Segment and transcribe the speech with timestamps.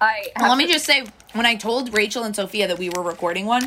[0.00, 3.02] I Well, let me just say, when I told Rachel and Sophia that we were
[3.02, 3.62] recording one,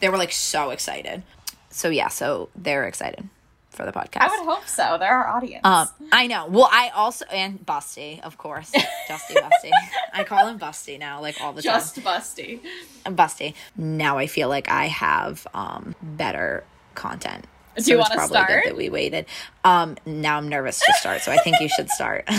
[0.00, 1.22] they were like so excited.
[1.70, 3.28] So yeah, so they're excited
[3.70, 4.22] for the podcast.
[4.22, 4.96] I would hope so.
[4.98, 5.64] They're our audience.
[5.64, 6.46] Um, I know.
[6.46, 8.72] Well, I also and Busty, of course,
[9.08, 9.70] Justy Busty.
[10.12, 12.60] I call him Busty now, like all the just busty.
[13.04, 13.16] time.
[13.16, 13.54] Busty.
[13.76, 16.64] Now I feel like I have um better
[16.94, 17.46] content.
[17.76, 18.64] Do So you probably good start?
[18.64, 19.26] That we waited.
[19.64, 22.24] Um, now I'm nervous to start, so I think you should start.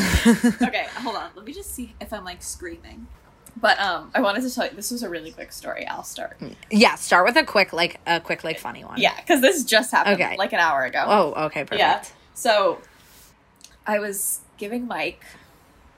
[0.62, 1.30] okay, hold on.
[1.36, 3.08] Let me just see if I'm like screaming.
[3.60, 5.88] But um, I wanted to tell you this was a really quick story.
[5.88, 6.38] I'll start.
[6.70, 9.00] yeah, start with a quick, like a quick, like funny one.
[9.00, 10.38] Yeah, because this just happened Okay.
[10.38, 11.04] like an hour ago.
[11.08, 11.80] Oh, okay, perfect.
[11.80, 12.04] yeah.
[12.36, 12.80] So
[13.88, 15.23] I was giving Mike.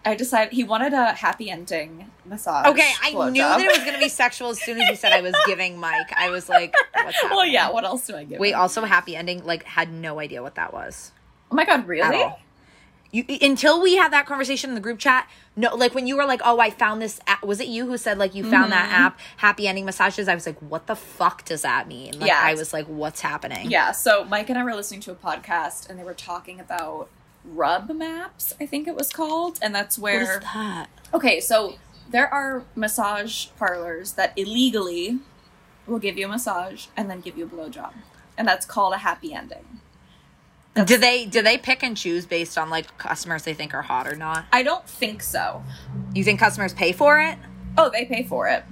[0.05, 2.67] I decided he wanted a happy ending massage.
[2.67, 5.21] Okay, I knew that it was gonna be sexual as soon as you said I
[5.21, 6.11] was giving Mike.
[6.15, 7.69] I was like, what's well, yeah.
[7.71, 8.39] What else do I give?
[8.39, 8.59] Wait, him?
[8.59, 9.45] also happy ending.
[9.45, 11.11] Like, had no idea what that was
[11.51, 12.33] oh my god, really?
[13.11, 15.27] You until we had that conversation in the group chat.
[15.55, 17.43] No, like when you were like, "Oh, I found this." App.
[17.43, 19.01] Was it you who said like you found that Mm-hmm.
[19.01, 20.27] app, Happy Ending Massages?
[20.27, 22.39] I was like, "What the fuck does that mean?" Like, Yeah.
[22.39, 23.93] I was like, "What's happening?" Yeah.
[23.93, 27.09] So Mike and I were listening to a podcast, and they were talking about
[27.53, 28.53] rub maps.
[28.59, 30.39] I think it was called, and that's where.
[30.39, 30.87] that?
[31.13, 31.75] Okay, so
[32.09, 35.19] there are massage parlors that illegally
[35.87, 37.93] will give you a massage and then give you a blowjob.
[38.37, 39.81] And that's called a happy ending.
[40.85, 44.07] Do they do they pick and choose based on like customers they think are hot
[44.07, 44.45] or not?
[44.53, 45.63] I don't think so.
[46.13, 47.37] You think customers pay for it?
[47.77, 48.63] Oh, they pay for it.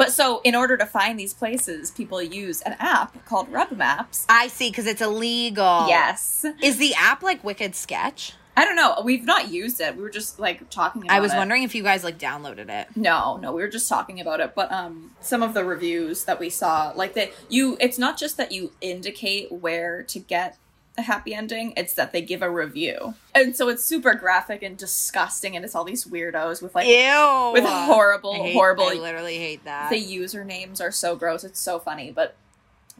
[0.00, 4.24] But so in order to find these places, people use an app called Rub Maps.
[4.30, 5.86] I see, because it's illegal.
[5.88, 6.46] Yes.
[6.62, 8.32] Is the app like Wicked Sketch?
[8.56, 9.02] I don't know.
[9.04, 9.96] We've not used it.
[9.96, 11.36] We were just like talking about I was it.
[11.36, 12.88] wondering if you guys like downloaded it.
[12.96, 14.54] No, no, we were just talking about it.
[14.54, 18.38] But um, some of the reviews that we saw, like that, you, it's not just
[18.38, 20.56] that you indicate where to get
[20.98, 24.76] a happy ending; it's that they give a review, and so it's super graphic and
[24.76, 27.50] disgusting, and it's all these weirdos with like Ew.
[27.52, 28.84] with horrible, I hate- horrible.
[28.84, 29.90] I literally hate that.
[29.90, 31.44] the usernames are so gross.
[31.44, 32.34] It's so funny, but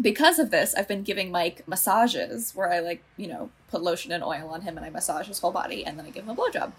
[0.00, 4.12] because of this, I've been giving Mike massages where I like, you know, put lotion
[4.12, 6.30] and oil on him, and I massage his whole body, and then I give him
[6.30, 6.72] a blowjob.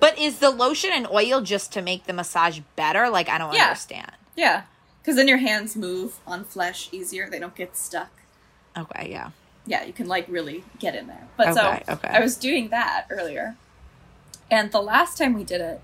[0.00, 3.08] but is the lotion and oil just to make the massage better?
[3.08, 3.64] Like I don't Yeah.
[3.68, 4.12] understand.
[4.36, 4.62] Yeah,
[5.00, 8.10] because then your hands move on flesh easier; they don't get stuck.
[8.76, 9.30] Okay, yeah.
[9.68, 11.28] Yeah, you can like really get in there.
[11.36, 12.08] But Okay, so okay.
[12.08, 13.56] I was doing that earlier.
[14.50, 15.80] And the last time we did it,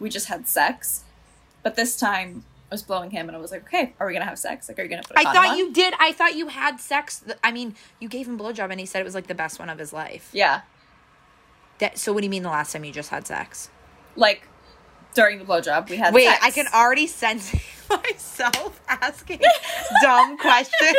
[0.00, 1.04] we just had sex.
[1.62, 4.22] But this time I was blowing him and I was like, okay, are we going
[4.22, 4.68] to have sex?
[4.68, 5.58] Like, are you going to put I thought on?
[5.58, 5.92] you did.
[6.00, 7.22] I thought you had sex.
[7.44, 9.68] I mean, you gave him blowjob and he said it was like the best one
[9.68, 10.30] of his life.
[10.32, 10.62] Yeah.
[11.78, 13.68] That, so what do you mean the last time you just had sex?
[14.16, 14.48] Like
[15.14, 16.42] during the blowjob, we had Wait, sex.
[16.42, 17.54] I can already sense
[18.02, 19.40] myself asking
[20.02, 20.96] dumb questions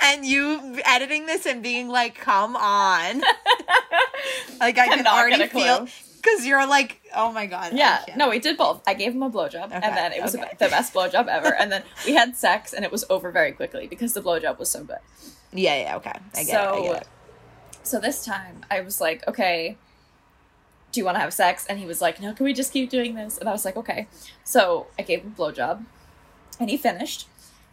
[0.00, 3.20] and you editing this and being like, "Come on!"
[4.60, 5.62] like I can Cannot already get a clue.
[5.62, 5.88] feel
[6.22, 8.82] because you're like, "Oh my god!" I Yeah, can't." no, we did both.
[8.86, 10.50] I gave him a blowjob, Okay, and then it was okay.
[10.58, 11.54] the best blowjob ever.
[11.54, 14.70] And then we had sex, and it was over very quickly because the blowjob was
[14.70, 14.98] so good.
[15.52, 16.48] yeah, yeah, okay, I get it.
[16.48, 17.08] so, I get it.
[17.82, 19.76] so this time I was like, okay,
[20.92, 21.66] do you want to have sex?
[21.66, 23.38] And he was like, no, can we just keep doing this?
[23.38, 24.06] And I was like, okay.
[24.44, 25.84] So I gave him a blowjob,
[26.62, 27.26] and he finished.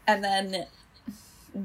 [0.08, 0.66] And then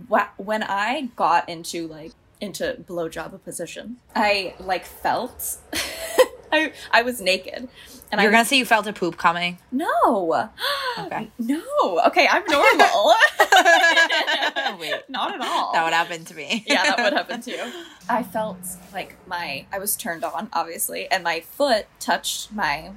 [0.08, 5.56] wha- when I got into like into blowjob position, I like felt
[6.52, 7.68] I I was naked,
[8.12, 9.58] and You're I gonna say you felt a poop coming.
[9.72, 10.50] no,
[10.98, 11.30] Okay.
[11.38, 11.62] no,
[12.06, 13.14] okay, I'm normal.
[14.78, 14.94] Wait.
[15.08, 15.72] not at all.
[15.72, 16.64] That would happen to me.
[16.66, 17.72] yeah, that would happen to too.
[18.08, 18.58] I felt
[18.92, 22.92] like my I was turned on, obviously, and my foot touched my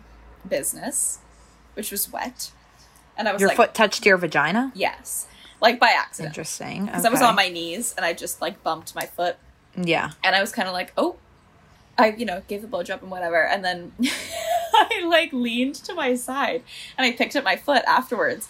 [0.47, 1.19] business,
[1.73, 2.51] which was wet.
[3.17, 4.72] And I was Your like, foot touched your vagina.
[4.75, 5.25] yes,
[5.59, 6.29] like by accident.
[6.35, 6.85] Interesting.
[6.85, 9.38] Because I was on my knees and I just like bumped my foot,
[9.75, 10.11] Yeah.
[10.23, 11.16] and I was kind of like, oh,
[11.97, 13.91] I you know gave the blowjob and whatever, and then
[14.73, 16.61] I like leaned to my side
[16.97, 18.47] and I picked up my foot afterwards,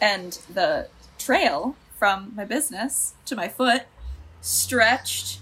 [0.00, 0.88] and the
[1.18, 3.82] trail from my business to my foot
[4.40, 5.38] stretched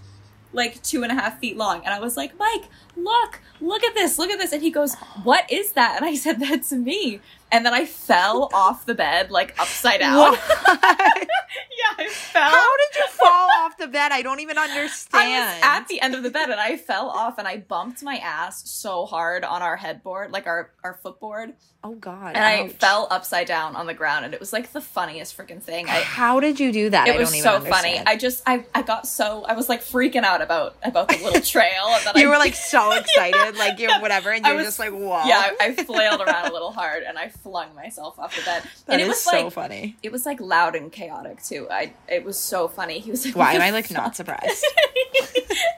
[0.53, 2.65] like two and a half feet long, and I was like, Mike,
[2.97, 5.95] look, look at this, look at this, and he goes, what is that?
[5.97, 7.21] And I said, that's me,
[7.53, 10.19] and then I fell off the bed like upside down.
[10.19, 10.41] What?
[10.69, 12.51] yeah, I fell.
[12.51, 14.13] How did you fall off the bed?
[14.13, 15.61] I don't even I understand.
[15.61, 18.17] was at the end of the bed and I fell off and I bumped my
[18.17, 22.37] ass so hard on our headboard, like our, our footboard, oh God.
[22.37, 25.63] and I fell upside down on the ground and it was like the funniest freaking
[25.63, 25.89] thing.
[25.89, 27.09] I How did you do that?
[27.09, 27.99] it I was so funny.
[27.99, 31.41] I just I, I got so I was like freaking out about about the little
[31.41, 34.79] trail and you I, were like so excited, like you're whatever, and you're was- just
[34.79, 35.25] like, whoa.
[35.27, 38.63] yeah, I, I flailed around a little hard and I flung myself off the bed.
[38.87, 39.97] That and it is was so like funny.
[40.03, 41.67] it was like loud and chaotic too.
[41.71, 42.99] I it was so funny.
[43.01, 44.65] He was like, Why am I like fuck?" not surprised?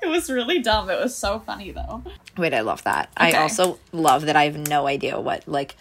[0.02, 0.90] it was really dumb.
[0.90, 2.02] It was so funny though.
[2.36, 3.10] Wait, I love that.
[3.16, 5.76] I also love that I have no idea what like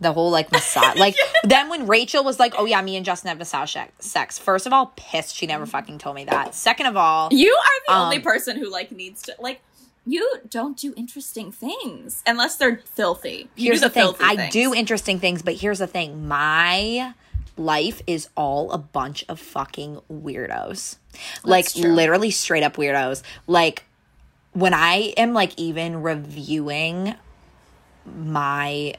[0.00, 0.96] the whole like massage.
[0.98, 4.38] Like then when Rachel was like, "Oh yeah, me and Justin have massage sex- sex."
[4.38, 6.54] First of all, pissed she never fucking told me that.
[6.54, 9.60] Second of all, You are the only Um, person who like needs to like.
[10.06, 13.48] You don't do interesting things unless they're filthy.
[13.56, 14.14] You here's do the, thing.
[14.20, 14.52] I things.
[14.52, 16.28] do interesting things, but here's the thing.
[16.28, 17.14] My
[17.56, 20.96] life is all a bunch of fucking weirdos.
[21.42, 21.90] like true.
[21.90, 23.22] literally straight up weirdos.
[23.46, 23.84] Like
[24.52, 27.14] when I am like even reviewing
[28.04, 28.94] my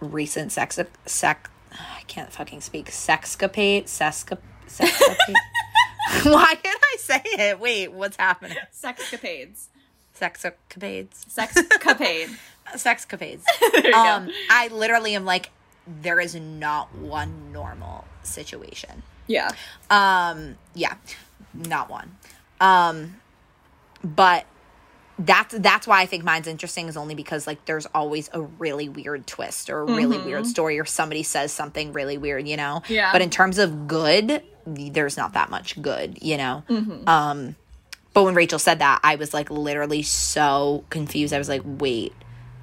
[0.00, 5.34] recent sex sec I can't fucking speak sexcapade sesca sexcapade.
[6.22, 7.58] Why can't I say it?
[7.58, 8.58] Wait, what's happening?
[8.72, 9.68] Sexcapades.
[10.18, 11.26] Sexcapades.
[11.26, 12.36] Sexcapade.
[12.74, 13.42] Sexcapades.
[13.72, 14.32] there you um go.
[14.50, 15.50] I literally am like
[15.86, 19.02] there is not one normal situation.
[19.26, 19.50] Yeah.
[19.90, 20.94] Um, yeah,
[21.52, 22.16] not one.
[22.60, 23.16] Um,
[24.02, 24.46] but
[25.18, 28.88] that's that's why I think mine's interesting is only because like there's always a really
[28.88, 32.82] weird twist or a really weird story or somebody says something really weird, you know.
[32.88, 33.12] Yeah.
[33.12, 36.64] But in terms of good, there's not that much good, you know.
[37.06, 37.56] Um,
[38.14, 41.34] but when Rachel said that, I was like literally so confused.
[41.34, 42.14] I was like, wait,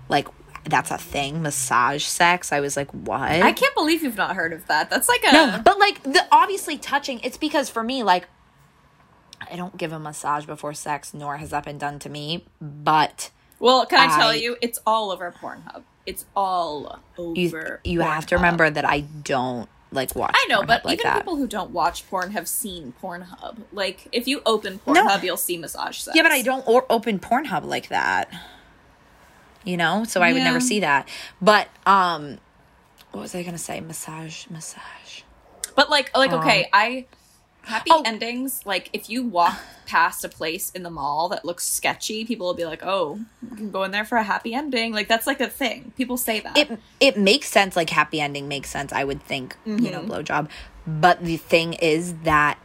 [0.09, 0.27] like
[0.63, 2.51] that's a thing, massage sex.
[2.51, 3.21] I was like, what?
[3.21, 4.89] I can't believe you've not heard of that.
[4.89, 8.27] That's like a No, but like the obviously touching, it's because for me, like
[9.49, 12.45] I don't give a massage before sex, nor has that been done to me.
[12.61, 15.83] But Well, can I tell you, it's all over Pornhub.
[16.05, 17.81] It's all over.
[17.83, 20.31] you you have to remember that I don't like watch.
[20.35, 21.17] I know, Pornhub but like even that.
[21.17, 23.57] people who don't watch porn have seen Pornhub.
[23.71, 26.15] Like, if you open Pornhub, you'll see massage sex.
[26.15, 28.29] yeah, but I don't or- open Pornhub like that.
[29.63, 31.07] You know, so I would never see that.
[31.39, 32.39] But um,
[33.11, 33.79] what was I gonna say?
[33.79, 35.21] Massage, massage.
[35.75, 37.05] But like, like okay, I
[37.63, 38.03] happy Oh.
[38.05, 38.65] endings.
[38.65, 42.53] Like, if you walk past a place in the mall that looks sketchy, people will
[42.53, 43.19] be like, "Oh,
[43.49, 45.91] you can go in there for a happy ending." Like, that's like a thing.
[45.97, 46.57] People say that.
[46.57, 49.91] it it makes sense like happy ending makes sense i would think you Mm-hmm.
[49.91, 50.49] know blowjob
[50.87, 52.57] but the thing is that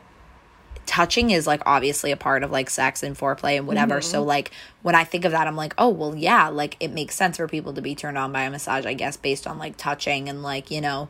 [0.86, 4.28] touching is like obviously a part of like sex and foreplay and whatever so Mm-hmm.
[4.28, 4.50] like
[4.82, 7.48] when i think of that i'm like oh well yeah like it makes sense for
[7.48, 10.42] people to be turned on by a massage i guess based on like touching and
[10.44, 11.08] like you know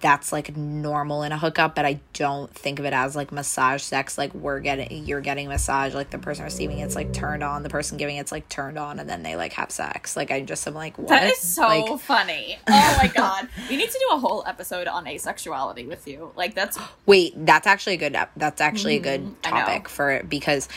[0.00, 3.82] that's like normal in a hookup but i don't think of it as like massage
[3.82, 7.62] sex like we're getting you're getting massage like the person receiving it's like turned on
[7.62, 10.40] the person giving it's like turned on and then they like have sex like i
[10.40, 12.58] just am like what that is so like funny.
[12.68, 16.32] Oh my god, we need to do a whole episode on asexuality with you.
[16.36, 18.16] Like, that's Wait, that's actually a good.
[18.36, 19.40] That's actually a good Mm-hmm.
[19.42, 20.68] Topic for it because,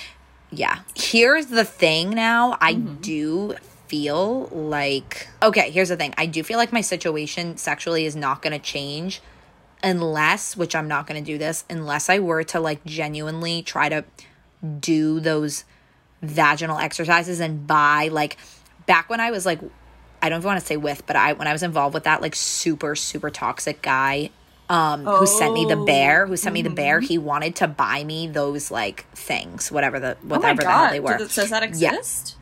[0.52, 0.80] yeah.
[0.96, 2.12] Here's the thing.
[2.12, 2.96] Now I Mm-hmm.
[3.02, 3.56] do
[3.92, 5.70] feel like okay.
[5.70, 6.14] Here's the thing.
[6.18, 9.22] I do feel like my situation sexually is not going to change
[9.84, 13.90] unless, which I'm not going to do this unless I were to like genuinely try
[13.90, 14.06] to
[14.80, 15.66] do those
[16.22, 18.38] vaginal exercises and buy like
[18.86, 19.60] back when I was like
[20.22, 22.22] I don't even want to say with, but I when I was involved with that
[22.22, 24.30] like super super toxic guy
[24.70, 25.86] um who sent me the Oh.
[25.86, 30.00] bear, who sent me the bear, he wanted to buy me those like things, whatever
[30.00, 31.18] the oh whatever the hell they were.
[31.18, 32.36] Does, does that exist?
[32.38, 32.41] Yeah,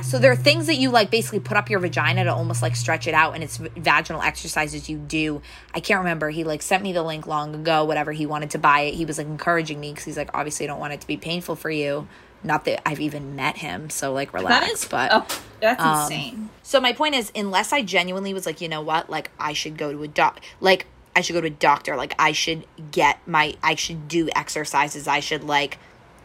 [0.00, 2.76] so there are things that you like basically put up your vagina to almost like
[2.76, 5.42] stretch it out, and it's vaginal exercises you do.
[5.74, 6.30] I can't remember.
[6.30, 8.12] He like sent me the link long ago, whatever.
[8.12, 8.94] He wanted to buy it.
[8.94, 11.16] He was like encouraging me because he's like, obviously, I don't want it to be
[11.16, 12.08] painful for you.
[12.42, 14.60] Not that I've even met him, so like relax.
[14.60, 16.50] That is, but oh, that's um, insane.
[16.62, 19.76] so my point is, unless I genuinely was like, you know what, like I should
[19.76, 23.18] go to a doc, like I should go to a doctor, like I should get
[23.26, 25.78] my, I should do exercises, I should like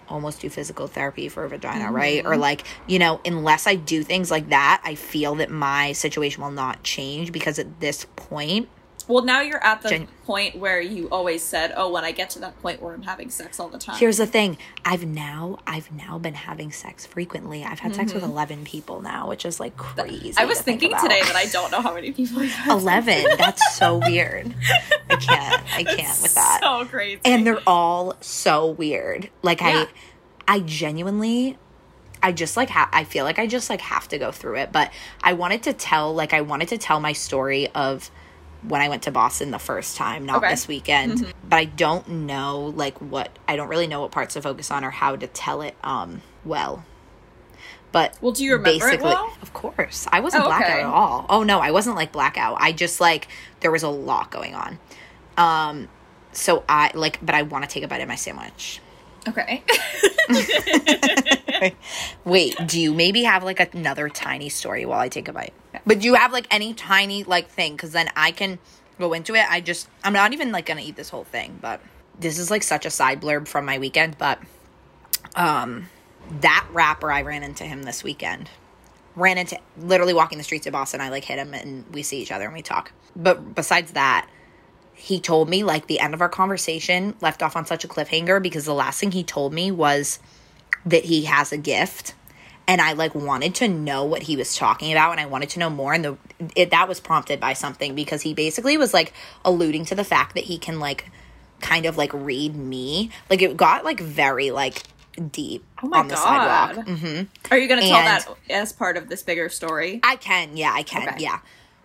[0.07, 1.95] almost do physical therapy for a vagina, mm-hmm.
[1.95, 2.25] right?
[2.25, 6.43] Or like, you know, unless I do things like that, I feel that my situation
[6.43, 8.69] will not change because at this point,
[9.07, 12.29] Well, now you're at the Gen- point where you always said, "Oh, when I get
[12.31, 15.59] to that point where I'm having sex all the time." here's the thing, I've now,
[15.67, 17.63] I've now been having sex frequently.
[17.63, 18.31] I've had sex with mm-hmm.
[18.31, 20.33] 11 people now, which is like crazy.
[20.37, 21.03] I was to thinking about.
[21.03, 22.39] today that I don't know how many people.
[22.41, 24.53] I've had 11 that's so weird
[25.09, 27.19] i can't i can't with that So crazy.
[27.25, 29.85] and they're all so weird like Yeah.
[30.47, 31.57] i i genuinely
[32.23, 34.71] i just like ha- i feel like i just like have to go through it
[34.71, 34.91] but
[35.23, 38.11] i wanted to tell like i wanted to tell my story of
[38.67, 40.49] when i went to boston the first time not Okay.
[40.51, 44.41] this weekend but i don't know like what i don't really know what parts to
[44.41, 46.85] focus on or how to tell it um well
[47.91, 49.33] but Well, do you remember it well?
[49.41, 50.79] of course i wasn't Oh, blackout okay.
[50.81, 53.27] at all oh no i wasn't like blackout i just like
[53.61, 54.79] there was a lot going on
[55.37, 55.87] um
[56.31, 58.79] so i like but i want to take a bite of my sandwich
[59.27, 59.63] Okay.
[62.25, 65.53] Wait, do you maybe have like another tiny story while I take a bite?
[65.85, 67.73] But do you have like any tiny like thing?
[67.73, 68.59] Because then I can
[68.99, 69.45] go into it.
[69.49, 71.81] I just, I'm not even like gonna eat this whole thing, but
[72.19, 74.17] this is like such a side blurb from my weekend.
[74.17, 74.39] But
[75.35, 75.89] um,
[76.41, 78.49] that rapper, I ran into him this weekend.
[79.15, 81.01] Ran into literally walking the streets of Boston.
[81.01, 82.91] I like hit him and we see each other and we talk.
[83.15, 84.29] But besides that,
[84.93, 88.41] he told me like the end of our conversation left off on such a cliffhanger
[88.41, 90.19] because the last thing he told me was
[90.85, 92.13] that he has a gift
[92.67, 95.59] and I like wanted to know what he was talking about and I wanted to
[95.59, 96.17] know more and the
[96.55, 99.13] it, that was prompted by something because he basically was like
[99.45, 101.09] alluding to the fact that he can like
[101.59, 104.83] kind of like read me like it got like very like
[105.31, 106.75] deep Oh my on the God.
[106.75, 107.21] sidewalk hmm
[107.51, 109.99] Are you going to tell that as part of this bigger story?
[110.03, 111.17] I can, yeah, I can, Okay.
[111.19, 111.39] yeah.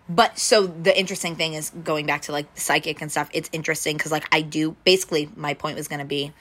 [0.09, 3.29] But so the interesting thing is going back to like psychic and stuff.
[3.33, 6.31] It's interesting because like I do basically my point was going to be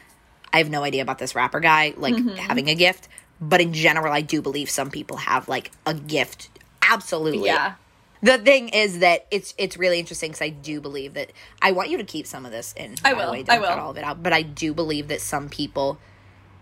[0.52, 2.36] I have no idea about this rapper guy like Mm-hmm.
[2.36, 3.08] having a gift,
[3.40, 6.48] but in general I do believe some people have like a gift.
[6.82, 7.46] Absolutely.
[7.46, 7.74] Yeah.
[8.22, 11.90] The thing is that it's it's really interesting because I do believe that I want
[11.90, 12.94] you to keep some of this in.
[13.04, 13.66] I will, way, I will.
[13.68, 14.22] cut all of it out.
[14.22, 15.98] But I do believe that some people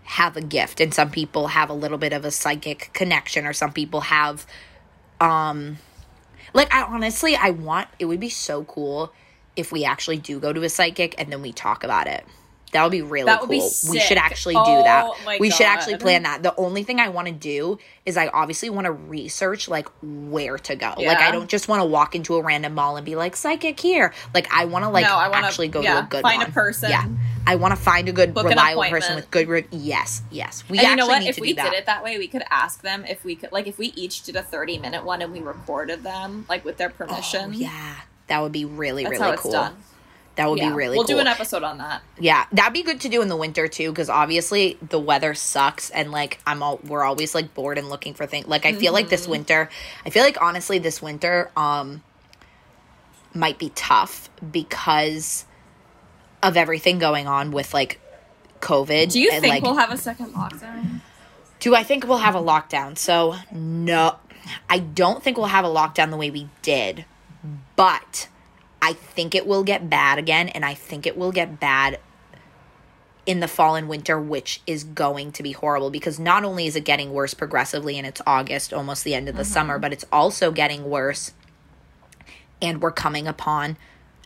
[0.03, 3.53] have a gift and some people have a little bit of a psychic connection or
[3.53, 4.45] some people have
[5.19, 5.77] um
[6.53, 9.11] like I honestly I want it would be so cool
[9.55, 12.25] if we actually do go to a psychic and then we talk about it.
[12.75, 13.59] That would be really That would cool.
[13.59, 15.39] be oh We should actually do Oh that.
[15.39, 16.43] We should actually plan that.
[16.43, 20.57] The only thing I want to do is I obviously want to research like where
[20.57, 20.93] to go.
[20.97, 23.79] Like I don't just want to walk into a random mall and be like psychic
[23.79, 24.13] here.
[24.33, 26.43] Like I want to like No, I wanna- actually go yeah, to a good find
[26.43, 26.89] a person.
[26.89, 27.05] Yeah.
[27.47, 30.63] I want to find a good Book reliable person with good re- yes, yes.
[30.67, 31.19] We and actually you know what?
[31.21, 31.71] need If to we do that.
[31.71, 34.23] did it that way, we could ask them if we could, like, if we each
[34.23, 37.51] did a thirty-minute one and we recorded them, like, with their oh, permission.
[37.51, 37.97] Oh, yeah.
[38.27, 39.69] That would be really that's really cool.
[40.35, 41.15] That would yeah, be really we'll cool.
[41.15, 42.01] do an episode on that.
[42.19, 45.89] Yeah, that'd be good to do in the winter too, because obviously the weather sucks,
[45.91, 48.47] and like I'm all we're always like bored and looking for things.
[48.47, 49.09] Like I feel like Mm-hmm.
[49.11, 49.69] this winter,
[50.05, 52.03] I feel like honestly this winter um
[53.33, 55.45] might be tough because
[56.43, 57.99] of everything going on with like
[58.61, 59.11] COVID.
[59.11, 61.01] Do you and, think like, we'll have a second lockdown?
[61.59, 62.97] do I think we'll have a lockdown?
[62.97, 64.17] So no,
[64.69, 67.05] I don't think we'll have a lockdown the way we did,
[67.75, 68.27] but
[68.85, 71.99] I think it will get bad again, and I think it will get bad
[73.25, 76.75] in the fall and winter, which is going to be horrible because not only is
[76.75, 79.51] it getting worse progressively and it's August, almost the end of the mm-hmm.
[79.53, 81.31] summer, but it's also getting worse,
[82.61, 83.77] and we're coming upon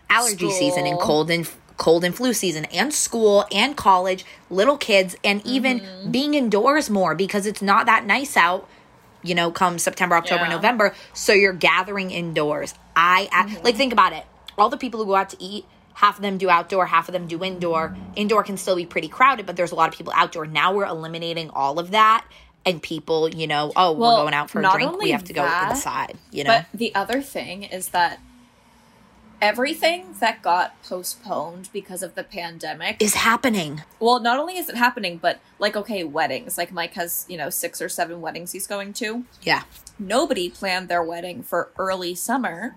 [0.09, 5.15] allergy season and cold and cold and flu season and school and college, little kids,
[5.23, 6.11] and even mm-hmm.
[6.11, 8.67] being indoors more because it's not that nice out.
[9.23, 10.55] You know, come September, October, Yeah.
[10.55, 12.73] November, so you're gathering indoors.
[12.93, 13.77] I I- like mm-hmm.
[13.77, 14.25] think about it.
[14.59, 17.13] All the people who go out to eat, half of them do outdoor, half of
[17.13, 17.95] them do indoor.
[18.15, 20.45] Indoor can still be pretty crowded, but there's a lot of people outdoor.
[20.45, 22.25] Now we're eliminating all of that,
[22.65, 25.01] and people, you know, oh, Well, we're going out for a drink.
[25.01, 26.17] We have to go that, inside.
[26.31, 28.19] You know, But the other thing is that
[29.41, 33.81] everything that got postponed because of the pandemic is happening.
[33.97, 37.49] well not only is it happening but like okay weddings like mike has you know
[37.49, 39.63] six or seven weddings he's going to Yeah.
[39.97, 42.75] nobody planned their wedding for early summer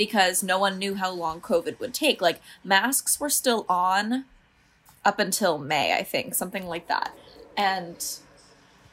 [0.00, 2.22] because no one knew how long covid would take.
[2.22, 4.24] Like masks were still on
[5.04, 7.12] up until may i think something like that.
[7.54, 8.02] And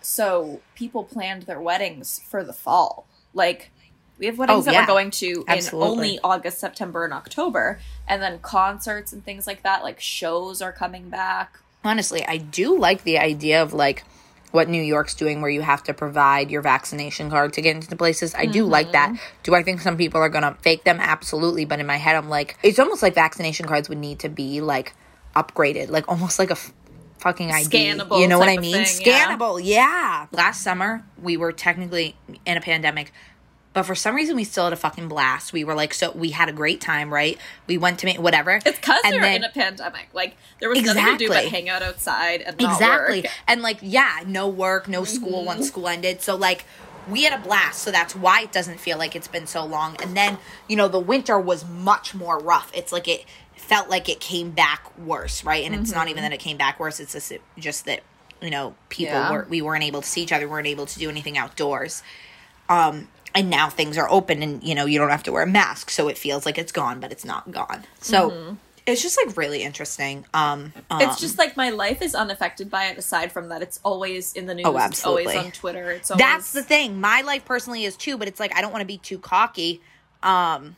[0.01, 3.07] so people planned their weddings for the fall.
[3.33, 3.71] Like
[4.19, 4.81] we have weddings Oh, that yeah.
[4.81, 7.79] we're going to in only august september and october.
[8.05, 11.57] And then concerts and things like that like shows are coming back.
[11.85, 14.03] Honestly, I do like the idea of like
[14.51, 17.95] what New York's doing where you have to provide your vaccination card to get into
[17.95, 18.33] places.
[18.33, 19.09] I do like that.
[19.09, 19.41] Mm-hmm.
[19.43, 20.99] Do I think some people are going to fake them?
[20.99, 21.65] Absolutely.
[21.65, 24.61] But in my head, I'm like, it's almost like vaccination cards would need to be
[24.61, 24.93] like
[25.35, 26.73] upgraded, like almost like a f-
[27.19, 27.69] fucking ID.
[27.69, 28.85] Scannable You know what I mean?
[28.85, 29.27] thing, yeah.
[29.35, 29.59] Scannable.
[29.63, 30.27] Yeah.
[30.31, 33.11] Last summer, we were technically in a pandemic.
[33.77, 35.53] But for some reason, we still had a fucking blast.
[35.53, 37.37] We were like, so we had a great time, right?
[37.67, 38.59] We went to ma- whatever.
[38.65, 41.49] it's because they're then- in a pandemic like there was nothing to do but Exactly.
[41.51, 43.31] hang out outside and exactly work.
[43.47, 46.65] and like yeah no work no school once school ended so like
[47.07, 49.95] we had a blast so that's why it doesn't feel like it's been so long
[50.01, 54.09] and then you know the winter was much more rough it's like it felt like
[54.09, 57.13] it came back worse right and it's not even that it came back worse it's
[57.13, 58.01] just, just that
[58.41, 59.31] you know people Yeah.
[59.31, 62.01] were we weren't able to see each other weren't able to do anything outdoors
[62.69, 63.07] um
[63.37, 65.89] and now things are open and you know you don't have to wear a mask
[65.89, 69.63] so it feels like it's gone but it's not gone so it's just like really
[69.63, 72.97] interesting um, um It's just like my life is unaffected by it.
[72.97, 74.65] Aside from that, it's always in the news.
[74.65, 75.37] Oh, It's always absolutely.
[75.45, 75.91] on Twitter.
[75.91, 77.01] It's always That's the thing.
[77.01, 79.81] My life personally is too, but it's like I don't want to be too cocky.
[80.23, 80.77] Um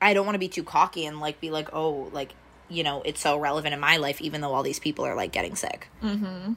[0.00, 2.32] I don't want to be too cocky and like be like, "Oh, like,
[2.70, 5.30] you know, it's so relevant in my life even though all these people are like
[5.32, 6.56] getting sick." I know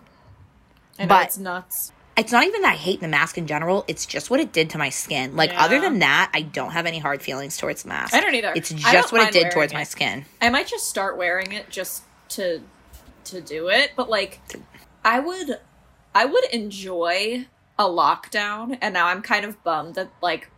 [1.07, 1.91] but- it's nuts.
[2.17, 3.85] It's not even that I hate the mask in general.
[3.87, 5.35] It's just what it did to my skin.
[5.35, 8.13] Like other than that, I don't have any hard feelings towards the mask.
[8.13, 8.53] I don't either.
[8.55, 10.25] It's just what it did towards my skin.
[10.41, 12.61] I might just start wearing it just to
[13.25, 14.39] to do it, but like
[15.05, 15.59] I would
[16.15, 17.45] I would enjoy
[17.79, 20.49] a lockdown and now I'm kind of bummed that like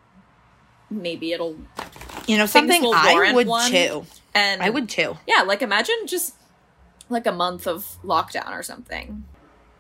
[0.90, 1.58] maybe it'll
[2.28, 3.70] You know, something I would one.
[3.70, 4.06] too.
[4.34, 5.18] and I would too.
[5.28, 6.36] Yeah, like imagine just
[7.10, 9.26] like a month of lockdown or something.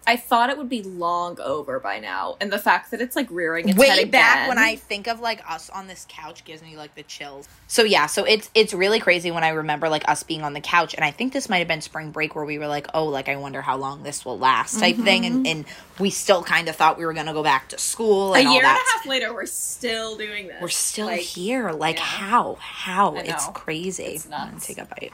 [0.09, 3.27] I thought it would be long over by now, and the fact that it's like
[3.29, 6.43] rearing its way head back again- when I think of like us on this couch
[6.45, 7.47] gives me like the chills.
[7.67, 10.61] So yeah, so it's it's really crazy when I remember like us being on the
[10.61, 13.05] couch, and I think this might have been spring break where we were like, oh,
[13.05, 15.03] like I wonder how long this will last type mm-hmm.
[15.03, 15.65] thing, and and
[15.99, 18.53] we still kind of thought we were gonna go back to school a and all
[18.55, 20.59] year and a half later, we're still doing this.
[20.59, 21.69] We're still Like, here.
[21.69, 22.03] Like yeah.
[22.03, 22.57] how?
[22.59, 23.15] How?
[23.15, 24.05] It's crazy.
[24.05, 24.65] It's I'm gonna nuts.
[24.65, 25.13] take a bite.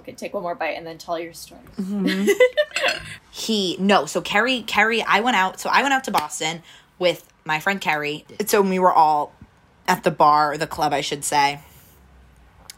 [0.00, 1.60] Okay, take one more bite and then tell your story.
[1.78, 2.28] Mm-hmm.
[3.30, 6.62] he no so kerry kerry i went out so i went out to boston
[6.98, 9.32] with my friend kerry so we were all
[9.86, 11.60] at the bar the club i should say.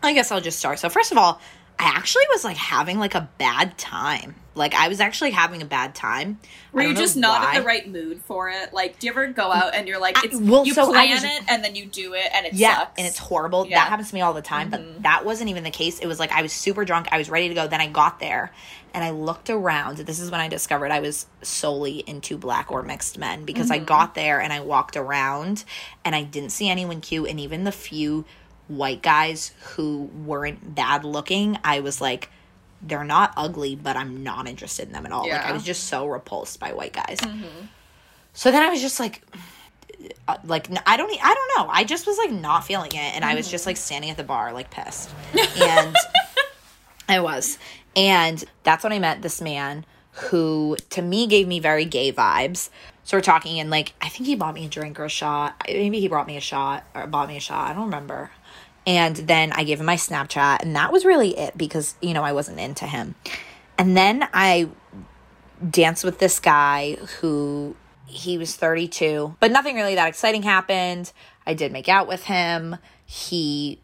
[0.02, 0.78] I guess i'll just start.
[0.78, 1.40] So first of all
[1.78, 5.64] i actually was like having like a bad time like i was actually having a
[5.64, 6.38] bad time.
[6.72, 7.50] Were you just not why.
[7.50, 8.72] in the right mood for it?
[8.72, 11.10] Like, do you ever go out and you're like, I- it's well, you so plan
[11.10, 12.98] was- it and then you do it and it yeah sucks.
[12.98, 13.66] and it's horrible.
[13.66, 13.78] Yeah.
[13.78, 15.02] that happens to me all the time but mm-hmm.
[15.02, 15.98] that wasn't even the case.
[15.98, 17.08] It was like i was super drunk.
[17.12, 17.66] I was ready to go.
[17.66, 18.52] Then i got there
[18.94, 19.98] and i looked around.
[19.98, 23.76] This is when i discovered i was solely into black or mixed men because i
[23.76, 23.86] mm-hmm.
[23.86, 25.64] got there and i walked around
[26.04, 27.28] and i didn't see anyone cute.
[27.28, 28.24] And even the few
[28.68, 32.30] white guys who weren't bad looking i was like
[32.82, 35.84] they're not ugly but i'm not interested in them at all like i was just
[35.84, 37.18] so repulsed by white guys
[38.32, 39.22] so then i was just like
[40.28, 41.72] uh, like I don't I don't know.
[41.72, 44.24] I just was like not feeling it and I was just like standing at the
[44.24, 45.10] bar like pissed.
[45.60, 45.96] And
[47.08, 47.58] I was.
[47.94, 52.68] And that's when I met this man who to me gave me very gay vibes.
[53.04, 55.62] So we're talking and like I think he bought me a drink or a shot.
[55.66, 57.70] Maybe he brought me a shot or bought me a shot.
[57.70, 58.30] I don't remember.
[58.86, 62.22] And then I gave him my Snapchat and that was really it because you know
[62.22, 63.14] I wasn't into him.
[63.78, 64.68] And then I
[65.68, 71.12] danced with this guy who he was 32, but nothing really that exciting happened.
[71.46, 72.76] I did make out with him.
[73.06, 73.80] He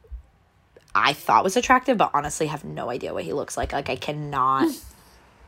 [0.94, 3.72] I thought was attractive, but honestly have no idea what he looks like.
[3.72, 4.68] Like I cannot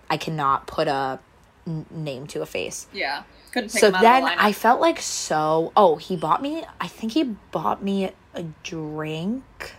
[0.08, 1.18] I cannot put a
[1.66, 2.86] n- name to a face.
[2.92, 3.24] yeah.
[3.52, 4.22] Couldn't So then.
[4.24, 9.74] I felt like so oh, he bought me I think he bought me a drink.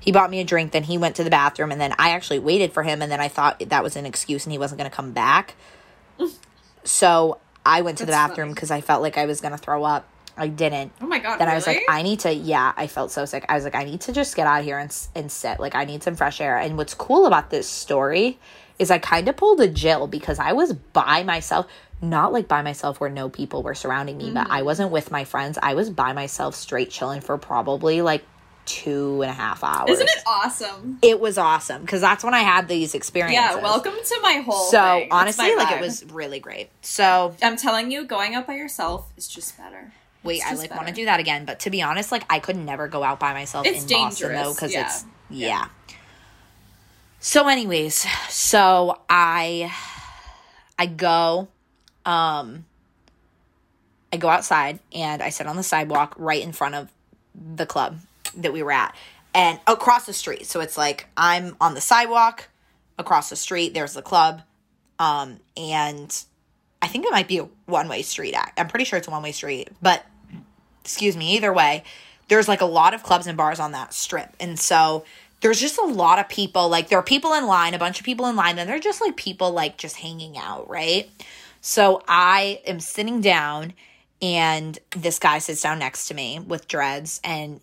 [0.00, 2.40] He bought me a drink, then he went to the bathroom, and then I actually
[2.40, 4.90] waited for him, and then I thought that was an excuse and he wasn't going
[4.90, 5.54] to come back.
[6.84, 9.84] so I went to the bathroom because I felt like I was going to throw
[9.84, 10.08] up.
[10.36, 10.92] I didn't.
[11.00, 11.38] oh my god.
[11.38, 11.82] Then I was like.
[11.88, 13.44] I need to, yeah, I felt so sick.
[13.48, 15.60] I was like, I need to just get out of here and, and sit.
[15.60, 16.56] Like, I need some fresh air.
[16.56, 18.38] And what's cool about this story
[18.78, 21.66] is I kind of pulled a Jill because I was by myself,
[22.02, 24.52] not like by myself where no people were surrounding me, but Mm-hmm.
[24.52, 25.58] I wasn't with my friends.
[25.62, 28.24] I was by myself straight chilling for probably like
[28.64, 29.90] two and a half hours.
[29.90, 30.98] Isn't it awesome?
[31.02, 33.56] It was awesome because that's when I had these experiences.
[33.56, 35.08] Yeah, welcome to my whole So thing.
[35.10, 36.70] Honestly, like it was really great.
[36.80, 39.92] So I'm telling you, going out by yourself is just better.
[40.24, 42.38] Wait, It's I like want to do that again, but to be honest, like I
[42.38, 44.86] could never go out by myself It's in Boston though because yeah.
[44.86, 45.66] it's yeah.
[47.18, 49.72] So, anyways, so I
[50.78, 51.48] I go,
[52.04, 52.64] um,
[54.12, 56.92] I go outside and I sit on the sidewalk right in front of
[57.34, 57.98] the club
[58.36, 58.94] that we were at,
[59.34, 60.46] and across the street.
[60.46, 62.48] So it's like I'm on the sidewalk
[62.98, 63.74] across the street.
[63.74, 64.42] There's the club,
[64.98, 66.24] um, and
[66.80, 68.34] I think it might be a one way street.
[68.56, 70.04] I'm pretty sure it's a one way street, but
[70.82, 71.84] excuse me, either way,
[72.28, 74.34] there's like a lot of clubs and bars on that strip.
[74.40, 75.04] And so
[75.40, 76.68] there's just a lot of people.
[76.68, 79.00] Like there are people in line, a bunch of people in line, and they're just
[79.00, 81.10] like people like just hanging out, right?
[81.62, 83.72] So I am sitting down
[84.20, 87.60] and this guy sits down next to me with dreads and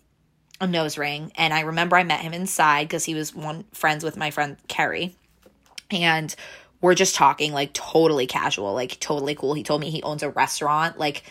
[0.58, 1.32] a nose ring.
[1.36, 4.56] And I remember I met him inside because he was one friends with my friend
[4.68, 5.16] Kerry.
[5.90, 6.34] And
[6.80, 9.52] we're just talking like totally casual, like totally cool.
[9.52, 11.22] He told me he owns a restaurant, like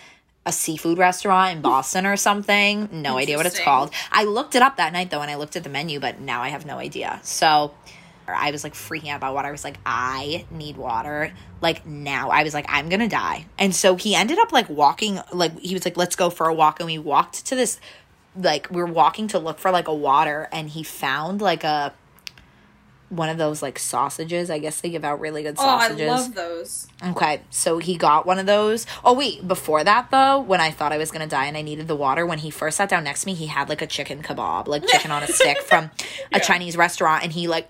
[0.46, 2.88] a seafood restaurant in Boston or something.
[2.92, 3.92] No idea what it's called.
[4.12, 6.44] I looked it up that night though, and I looked at the menu, but now
[6.44, 7.20] I have no idea.
[7.24, 7.74] So
[8.36, 9.48] I was like freaking out about water.
[9.48, 11.34] I was like, I need water.
[11.62, 12.30] Like now.
[12.30, 13.46] I was like, I'm gonna die.
[13.58, 16.54] And so he ended up like walking, like he was like, let's go for a
[16.54, 16.80] walk.
[16.80, 17.80] And we walked to this
[18.36, 21.94] like we were walking to look for like a water and he found like a
[23.10, 24.50] one of those like sausages.
[24.50, 26.02] I guess they give out really good sausages.
[26.02, 26.88] Oh, I love those.
[27.04, 28.86] Okay, so he got one of those.
[29.04, 31.88] Oh wait, before that though, when I thought I was gonna die and I needed
[31.88, 34.22] the water, when he first sat down next to me, he had like a chicken
[34.22, 35.90] kebab, like chicken on a stick from
[36.32, 37.70] a Chinese restaurant, and he like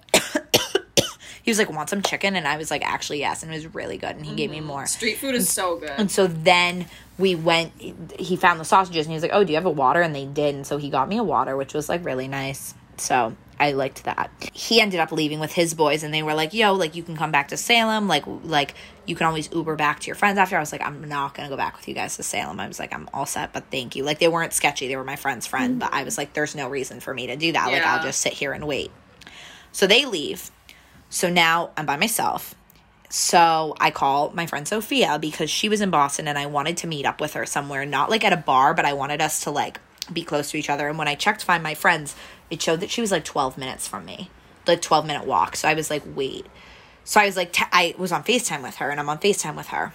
[1.50, 2.36] he was like, want some chicken?
[2.36, 3.42] And I was like, actually, yes.
[3.42, 4.16] And it was really good.
[4.16, 4.68] And he gave me mm-hmm.
[4.68, 4.86] more.
[4.86, 5.90] Street food is so good.
[5.90, 6.86] And so then
[7.18, 7.74] we went,
[8.20, 10.00] he found the sausages and he was like, oh, do you have a water?
[10.02, 10.54] And they did.
[10.54, 12.76] And so he got me a water, which was like really nice.
[12.98, 14.30] So I liked that.
[14.54, 17.18] He ended up leaving with his boys and they were like, yo, like you can
[17.18, 18.08] come back to Salem.
[18.08, 18.76] Like, like
[19.08, 20.56] you can always Uber back to your friends after.
[20.56, 22.60] I was like, I'm not going to go back with you guys to Salem.
[22.60, 24.04] I was like, I'm all set, but thank you.
[24.04, 24.88] Like they weren't sketchy.
[24.88, 25.96] They were my friend's friend, but mm-hmm.
[25.96, 27.72] I was like, there's no reason for me to do that.
[27.72, 28.92] Like I'll just sit here and wait.
[29.72, 30.52] So they leave.
[31.10, 32.56] So now I'm by myself.
[33.10, 36.88] So I call my friend Sophia because she was in Boston and I wanted to
[36.88, 39.52] meet up with her somewhere, not like at a bar, but I wanted us to
[39.52, 39.80] like
[40.14, 40.88] be close to each other.
[40.88, 42.16] And when I checked to find my friends,
[42.52, 44.30] it showed that she was like 12 minutes from me,
[44.68, 45.56] like 12 minute walk.
[45.56, 46.46] So I was like, wait.
[47.04, 49.56] So I was like, t- I was on FaceTime with her and I'm on FaceTime
[49.56, 49.94] with her.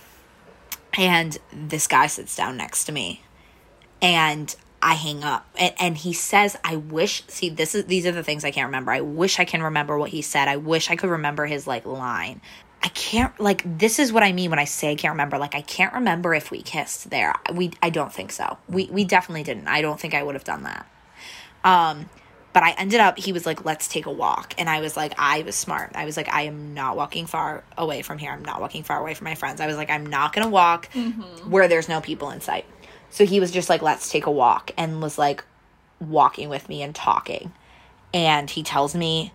[0.98, 3.22] And this guy sits down next to me
[4.03, 8.12] and I hang up and, and he says, I wish see this is these are
[8.12, 8.92] the things I can't remember.
[8.92, 10.47] I wish I can remember what he said.
[10.47, 12.42] I wish I could remember his like line.
[12.83, 15.38] I can't like this is what I mean when I say I can't remember.
[15.38, 17.33] Like I can't remember if we kissed there.
[17.51, 18.59] We I don't think so.
[18.68, 19.68] We we definitely didn't.
[19.68, 20.87] I don't think I would have done that.
[21.64, 22.11] Um
[22.53, 25.14] but I ended up he was like let's take a walk and I was like
[25.16, 25.92] I was smart.
[25.94, 28.31] I was like I am not walking far away from here.
[28.31, 29.62] I'm not walking far away from my friends.
[29.62, 30.90] I was like I'm not going to walk
[31.49, 32.66] where there's no people in sight.
[33.14, 35.44] So he was just like let's take a walk and was like
[36.00, 37.53] walking with me and talking.
[38.12, 39.33] And he tells me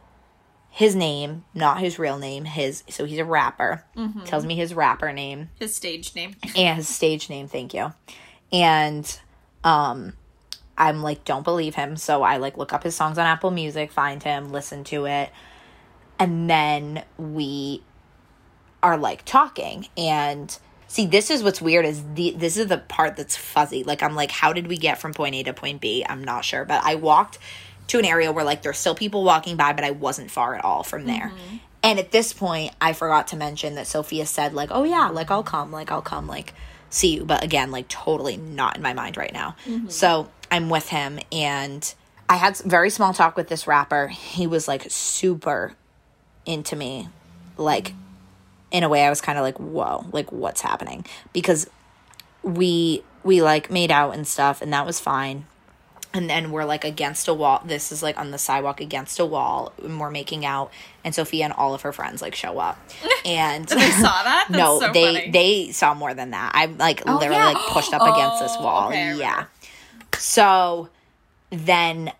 [0.70, 3.86] his name, not his real name, his so he's a rapper.
[4.26, 6.36] Tells me his rapper name His stage name.
[6.58, 7.94] and his stage name, thank you.
[8.52, 9.18] And
[9.64, 10.12] um
[10.78, 13.94] I'm like don't believe him, so I like look up his songs on Apple Music,
[13.94, 15.30] find him, listen to it.
[16.20, 17.82] And then we
[18.84, 20.60] are like talking and
[20.90, 23.84] see this is what's weird is the this is the part that's fuzzy.
[23.84, 26.06] Like I'm like how did we get from point A to point B?
[26.08, 27.38] I'm not sure, but I walked
[27.88, 30.66] to an area where like there's still people walking by, but I wasn't far at
[30.66, 31.32] all from there.
[31.34, 31.58] Mm-hmm.
[31.82, 35.32] And at this point, I forgot to mention that Sophia said like, "Oh yeah, like
[35.32, 36.54] I'll come, like I'll come, like
[36.90, 39.56] see you." But again, like totally not in my mind right now.
[39.66, 39.88] Mm-hmm.
[39.88, 41.94] So I'm with him, and
[42.28, 44.08] I had very small talk with this rapper.
[44.10, 45.74] He was like super
[46.46, 47.08] into me,
[47.58, 47.94] like
[48.72, 51.70] in a way I was kind of like, "Whoa, like what's happening?" Because
[52.44, 55.46] we we like made out and stuff, and that was fine
[56.14, 59.26] and then we're like against a wall this is like on the sidewalk against a
[59.26, 60.72] wall and we're making out
[61.04, 62.80] and sophia and all of her friends like show up
[63.26, 64.48] and They saw that?
[64.50, 65.32] That's no so they funny.
[65.32, 67.50] they saw more than that i'm like oh, literally yeah.
[67.50, 69.46] like pushed up against this Oh, wall okay, yeah
[70.18, 70.90] so
[71.52, 72.12] then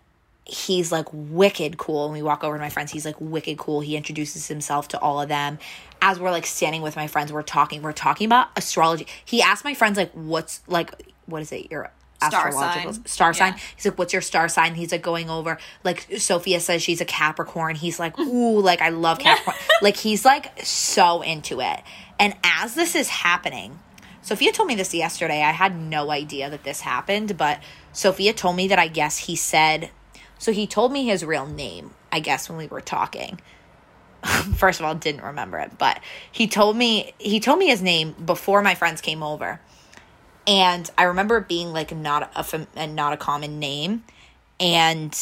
[0.44, 3.80] he's like wicked cool and we walk over to my friends he's like wicked cool
[3.80, 5.58] he introduces himself to all of them
[6.02, 9.06] as we're like standing with my friends we're talking we're talking about astrology.
[9.24, 11.70] He asked my friends like what's like what is it?
[11.70, 11.90] Your
[12.22, 13.06] Star astrological sign.
[13.06, 13.52] star sign?
[13.54, 13.58] Yeah.
[13.76, 14.74] he's like what's your star sign?
[14.74, 17.76] He's like going over like sophia says she's a capricorn.
[17.76, 19.56] He's like ooh like i love capricorn.
[19.82, 21.80] Like he's like so into it.
[22.18, 23.78] And as this is happening
[24.22, 25.42] sophia told me this yesterday.
[25.42, 27.60] I had no idea that this happened but
[27.92, 29.90] sophia told me that i guess he said
[30.38, 33.40] so he told me his real name i guess when we were talking
[34.56, 38.14] first of all didn't remember it but he told me he told me his name
[38.24, 39.60] before my friends came over
[40.46, 44.04] and I remember it being like not a not a common name,
[44.58, 45.16] and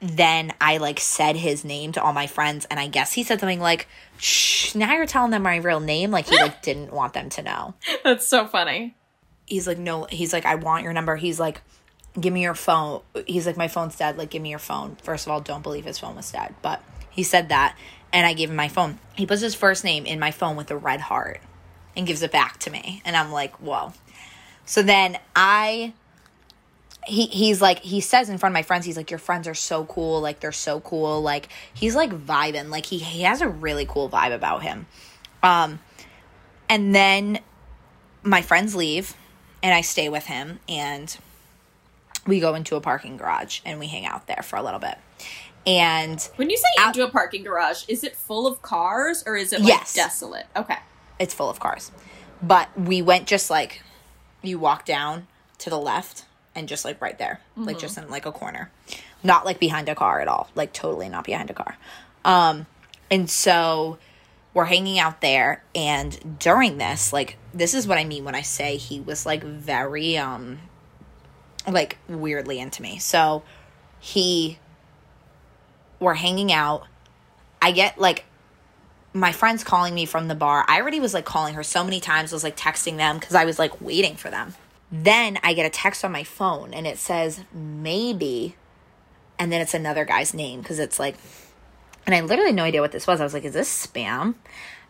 [0.00, 3.40] then I like said his name to all my friends, and I guess he said
[3.40, 3.86] something like,
[4.18, 7.42] "Shh, now you're telling them my real name." Like he like didn't want them to
[7.42, 7.74] know.
[8.04, 8.96] That's so funny.
[9.46, 11.60] He's like, "No," he's like, "I want your number." He's like,
[12.18, 14.18] "Give me your phone." He's like, "My phone's dead.
[14.18, 16.82] Like, give me your phone." First of all, don't believe his phone was dead, but
[17.08, 17.76] he said that,
[18.16, 18.98] and I gave him my phone.
[19.14, 21.42] He puts his first name in my phone with a red heart,
[21.94, 23.92] and gives it back to me, and I'm like, "Whoa."
[24.64, 25.92] So then I
[27.06, 29.54] he he's like he says in front of my friends he's like your friends are
[29.54, 30.22] so cool.
[30.22, 31.20] Like they're so cool.
[31.20, 32.70] Like he's like vibing.
[32.70, 34.86] Like he he has a really cool vibe about him.
[35.42, 35.78] Um
[36.70, 37.40] and then
[38.22, 39.14] my friends leave
[39.62, 41.16] and I stay with him and
[42.26, 44.98] we go into a parking garage and we hang out there for a little bit
[45.66, 49.36] and When you say Out- into a parking garage, is it full of cars or
[49.36, 49.94] is it like Yes.
[49.94, 50.46] desolate?
[50.56, 50.78] Okay.
[51.18, 51.90] it's full of cars.
[52.42, 53.82] But we went just like
[54.42, 55.26] you walk down
[55.58, 56.24] to the left
[56.54, 58.70] and just like right there, like just in like a corner.
[59.22, 60.50] Not like behind a car at all.
[60.54, 61.76] Like totally not behind a car.
[62.24, 62.66] Um
[63.10, 63.96] and so
[64.52, 68.42] we're hanging out there and during this, like this is what I mean when I
[68.42, 70.58] say he was like very um
[71.66, 72.98] like weirdly into me.
[72.98, 73.42] So
[73.98, 74.58] he
[76.00, 76.86] we're hanging out.
[77.62, 78.24] I get like
[79.12, 80.64] my friend's calling me from the bar.
[80.68, 83.34] I already was like calling her so many times, I was like texting them because
[83.34, 84.54] I was like waiting for them.
[84.92, 88.56] Then I get a text on my phone and it says maybe,
[89.38, 91.16] and then it's another guy's name because it's like
[92.06, 93.20] And I literally no idea what this was.
[93.20, 94.34] I was like, is this spam?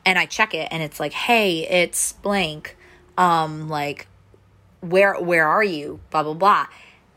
[0.04, 2.76] And I check it and it's like, hey, it's blank.
[3.16, 4.06] Um, like,
[4.80, 6.00] where where are you?
[6.10, 6.66] Blah blah blah.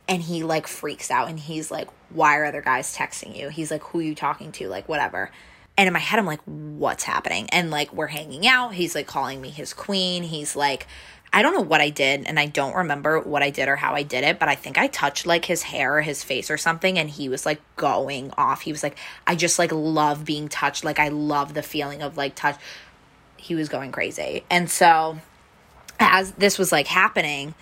[0.07, 3.49] And he like freaks out and he's like, Why are other guys texting you?
[3.49, 4.67] He's like, Who are you talking to?
[4.67, 5.31] Like, whatever.
[5.77, 7.49] And in my head, I'm like, What's happening?
[7.51, 8.73] And like, we're hanging out.
[8.73, 10.23] He's like calling me his queen.
[10.23, 10.87] He's like,
[11.31, 13.93] I don't know what I did, and I don't remember what I did or how
[13.93, 16.57] I did it, but I think I touched like his hair or his face or
[16.57, 18.61] something, and he was like going off.
[18.61, 20.83] He was like, I just like love being touched.
[20.83, 22.55] Like, I love the feeling of like touch.
[23.37, 24.43] He was going crazy.
[24.49, 25.19] And so,
[25.99, 27.53] as this was like happening,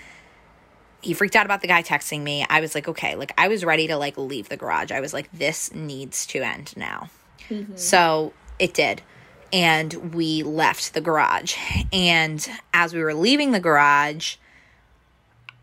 [1.02, 2.46] he freaked out about the guy texting me.
[2.50, 4.92] I was like, okay, like I was ready to like leave the garage.
[4.92, 7.10] I was like, this needs to end now.
[7.50, 7.76] Mm-hmm.
[7.76, 9.02] So it did
[9.52, 11.56] and we left the garage.
[11.94, 14.36] And as we were leaving the garage,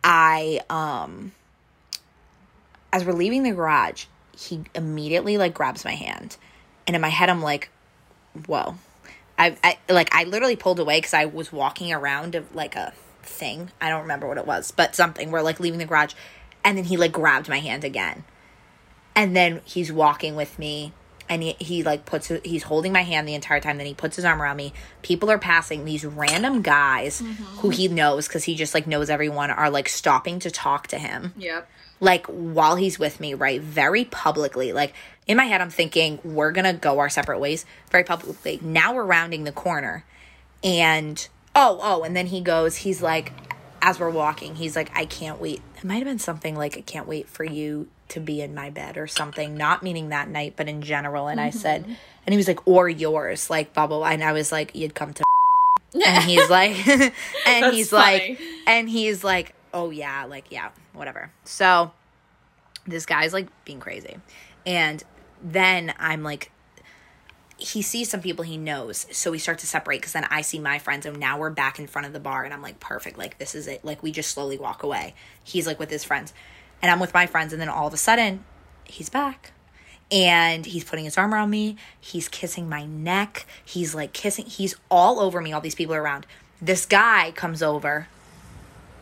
[0.03, 1.33] I um
[2.93, 6.37] as we're leaving the garage, he immediately like grabs my hand.
[6.87, 7.71] And in my head I'm like,
[8.47, 8.77] "Whoa."
[9.37, 12.93] I, I like I literally pulled away cuz I was walking around of like a
[13.27, 13.71] thing.
[13.81, 15.31] I don't remember what it was, but something.
[15.31, 16.15] We're like leaving the garage
[16.65, 18.25] and then he like grabbed my hand again.
[19.15, 20.93] And then he's walking with me
[21.29, 24.17] and he, he like puts he's holding my hand the entire time then he puts
[24.17, 27.45] his arm around me people are passing these random guys mm-hmm.
[27.59, 30.99] who he knows because he just like knows everyone are like stopping to talk to
[30.99, 31.69] him yep
[32.01, 34.93] like while he's with me right very publicly like
[35.27, 39.05] in my head i'm thinking we're gonna go our separate ways very publicly now we're
[39.05, 40.05] rounding the corner
[40.63, 43.33] and oh oh and then he goes he's like
[43.83, 46.81] as we're walking he's like i can't wait it might have been something like i
[46.81, 50.55] can't wait for you to be in my bed or something, not meaning that night,
[50.57, 51.29] but in general.
[51.29, 51.47] And mm-hmm.
[51.47, 54.09] I said, and he was like, or yours, like blah blah blah.
[54.09, 55.25] And I was like, you'd come to,
[56.07, 56.87] and he's like,
[57.47, 58.29] and he's funny.
[58.31, 61.31] like, and he's like, oh yeah, like yeah, whatever.
[61.45, 61.93] So
[62.87, 64.17] this guy's like being crazy,
[64.65, 65.03] and
[65.43, 66.51] then I'm like.
[67.65, 70.59] He sees some people he knows, so we start to separate because then I see
[70.59, 73.17] my friends, and now we're back in front of the bar, and I'm like, perfect,
[73.17, 73.85] like this is it.
[73.85, 75.15] Like we just slowly walk away.
[75.43, 76.35] He's like with his friends
[76.85, 78.45] and I'm with my friends, and then all of a sudden,
[78.85, 79.53] he's back.
[80.13, 81.79] And he's putting his arm around me.
[81.99, 83.47] He's kissing my neck.
[83.65, 85.51] He's like kissing, he's all over me.
[85.51, 86.27] All these people are around.
[86.61, 88.09] This guy comes over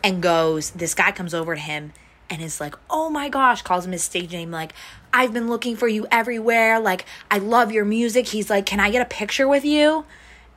[0.01, 1.91] and goes, This guy comes over to him
[2.33, 4.73] and is like, Oh my gosh, calls him his stage name, like,
[5.13, 6.79] I've been looking for you everywhere.
[6.79, 8.29] Like, I love your music.
[8.29, 10.05] He's like, Can I get a picture with you?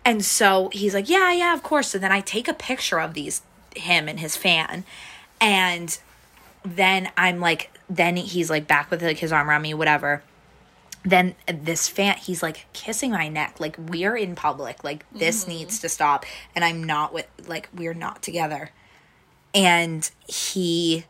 [0.05, 1.89] And so he's like, Yeah, yeah, of course.
[1.89, 3.43] So then I take a picture of these,
[3.77, 4.85] him and his fan.
[5.41, 5.97] And
[6.65, 10.23] then I'm like, then he's like back with like his arm around me, whatever.
[11.05, 13.61] Then this fan, he's like kissing my neck.
[13.61, 14.83] Like we're in public.
[14.83, 15.51] Like this mm-hmm.
[15.51, 16.25] needs to stop.
[16.55, 18.71] And I'm not with, like, we're not together.
[19.55, 21.05] And he,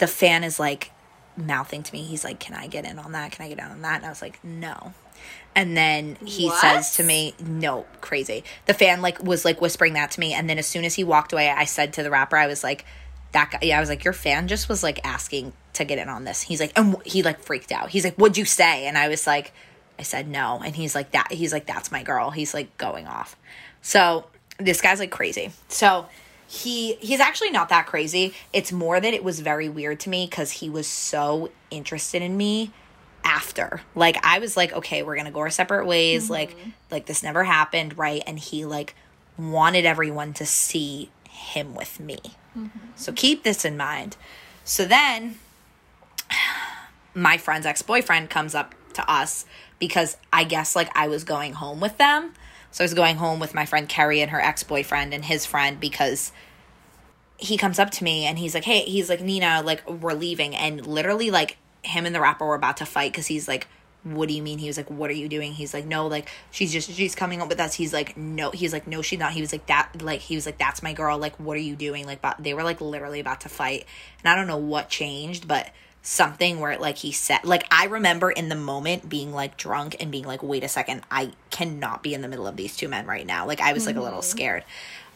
[0.00, 0.90] the fan is like
[1.36, 2.02] mouthing to me.
[2.02, 3.32] He's like, Can I get in on that?
[3.32, 3.96] Can I get in on that?
[3.96, 4.92] And I was like, No.
[5.54, 6.60] And then he what?
[6.60, 8.44] says to me, No, crazy.
[8.66, 10.34] The fan like was like whispering that to me.
[10.34, 12.64] And then as soon as he walked away, I said to the rapper, I was
[12.64, 12.84] like,
[13.32, 16.08] that guy yeah i was like your fan just was like asking to get in
[16.08, 18.98] on this he's like and he like freaked out he's like what'd you say and
[18.98, 19.52] i was like
[19.98, 23.06] i said no and he's like that he's like that's my girl he's like going
[23.06, 23.36] off
[23.82, 24.26] so
[24.58, 26.06] this guy's like crazy so
[26.50, 30.26] he he's actually not that crazy it's more that it was very weird to me
[30.28, 32.72] because he was so interested in me
[33.22, 36.32] after like i was like okay we're gonna go our separate ways mm-hmm.
[36.32, 36.56] like
[36.90, 38.96] like this never happened right and he like
[39.38, 42.18] wanted everyone to see him with me
[42.56, 42.78] Mm-hmm.
[42.96, 44.16] So keep this in mind.
[44.64, 45.36] So then
[47.14, 49.46] my friend's ex boyfriend comes up to us
[49.78, 52.32] because I guess like I was going home with them.
[52.70, 55.46] So I was going home with my friend Kerry and her ex boyfriend and his
[55.46, 56.32] friend because
[57.36, 60.54] he comes up to me and he's like, Hey, he's like, Nina, like, we're leaving.
[60.54, 63.66] And literally, like, him and the rapper were about to fight because he's like,
[64.02, 64.58] what do you mean?
[64.58, 65.52] He was like, what are you doing?
[65.52, 67.74] He's like, no, like she's just she's coming up with us.
[67.74, 69.32] He's like, no, he's like, no, she's not.
[69.32, 71.18] He was like that, like he was like, that's my girl.
[71.18, 72.06] Like, what are you doing?
[72.06, 73.84] Like, but they were like literally about to fight,
[74.22, 75.70] and I don't know what changed, but
[76.02, 80.10] something where like he said, like I remember in the moment being like drunk and
[80.10, 83.06] being like, wait a second, I cannot be in the middle of these two men
[83.06, 83.46] right now.
[83.46, 84.00] Like I was like mm-hmm.
[84.00, 84.30] a little mm-hmm.
[84.30, 84.64] scared,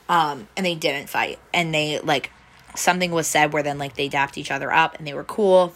[0.09, 2.31] um, and they didn't fight, and they like
[2.77, 5.73] something was said where then like they dapped each other up and they were cool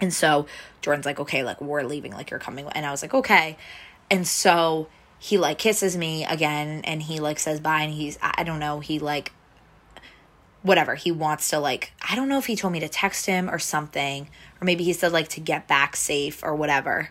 [0.00, 0.46] and so
[0.82, 2.66] Jordan's like, okay, like we're leaving, like you're coming.
[2.72, 3.56] And I was like, okay.
[4.10, 4.88] And so
[5.18, 8.80] he like kisses me again and he like says bye and he's, I don't know,
[8.80, 9.32] he like,
[10.62, 13.48] whatever, he wants to like, I don't know if he told me to text him
[13.48, 14.28] or something,
[14.60, 17.10] or maybe he said like to get back safe or whatever.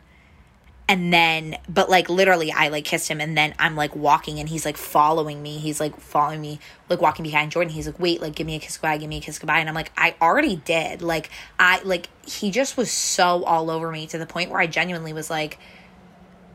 [0.88, 4.50] And then but like literally i like kissed him and then i'm like walking and
[4.50, 5.60] he's like following me.
[5.60, 6.60] He's like following me
[6.90, 7.72] like walking behind jordan.
[7.72, 9.60] He's like wait like give me a kiss goodbye give me a kiss goodbye.
[9.60, 11.04] And i'm like i already did.
[11.04, 14.66] Like i like he just was so all over me to the point where i
[14.66, 15.60] genuinely was like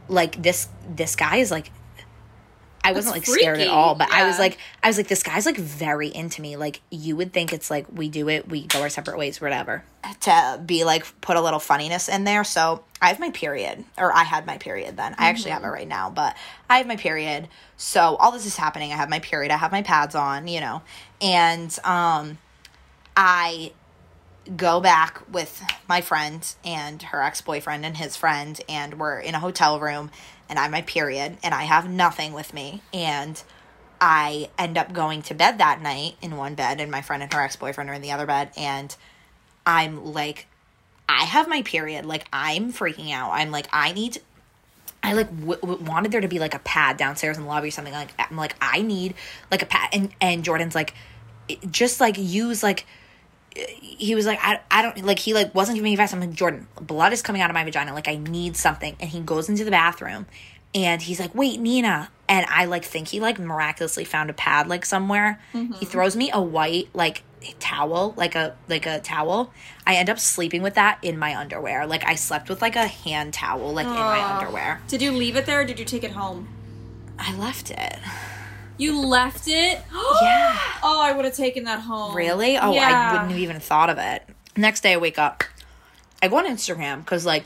[0.09, 1.70] like this this guy is like
[2.85, 5.23] I wasn't like That's scared at all, but I was like I was like this
[5.23, 6.57] guy's like very into me.
[6.57, 9.85] Like you would think it's like we do it, we go our separate ways, whatever.
[10.20, 12.44] To be like put a little funniness in there.
[12.44, 15.14] So I have my period, or I had my period then.
[15.16, 16.37] I actually have it right now, but
[16.68, 17.49] I have my period.
[17.79, 18.92] So all this is happening.
[18.92, 19.51] I have my period.
[19.51, 20.83] I have my pads on, you know,
[21.23, 22.37] and um,
[23.16, 23.73] I
[24.57, 29.35] go back with my friend and her ex boyfriend and his friend, and we're in
[29.35, 30.11] a hotel room,
[30.48, 33.42] and I have my period, and I have nothing with me, and
[34.00, 37.33] I end up going to bed that night in one bed, and my friend and
[37.33, 38.94] her ex boyfriend are in the other bed, and
[39.66, 40.46] I'm like,
[41.09, 43.30] I have my period, like I'm freaking out.
[43.33, 44.18] I'm like, I need.
[45.02, 47.68] I like w- w- wanted there to be like a pad downstairs in the lobby
[47.68, 49.12] or something like I'm like I need
[49.50, 50.94] like a pad and and Jordan's like
[51.70, 52.87] just like use like
[53.55, 56.12] he was like, I, I don't like he like wasn't giving me advice.
[56.12, 57.93] I'm like, Jordan, blood is coming out of my vagina.
[57.95, 58.97] Like I need something.
[59.01, 60.27] And he goes into the bathroom
[60.75, 62.11] and he's like, wait, Nina.
[62.29, 65.40] And I like think he like miraculously found a pad like somewhere.
[65.53, 65.85] He mm-hmm.
[65.85, 67.23] throws me a white like
[67.61, 69.53] towel, like a like a towel.
[69.87, 71.87] I end up sleeping with that in my underwear.
[71.87, 74.81] Like I slept with like a hand towel like in my underwear.
[74.88, 76.49] Did you leave it there or did you take it home?
[77.19, 77.99] I left it.
[78.77, 79.83] You left it?
[80.23, 80.59] Yeah.
[80.83, 82.15] Oh, I would have taken that home.
[82.15, 82.57] Really?
[82.57, 84.23] Oh, I wouldn't have even thought of it.
[84.57, 85.45] Next day I wake up.
[86.23, 87.45] I go on Instagram because like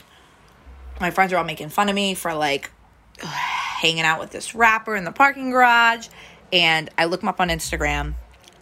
[1.01, 2.71] my friends are all making fun of me for like
[3.21, 6.09] hanging out with this rapper in the parking garage.
[6.53, 8.15] And I look him up on Instagram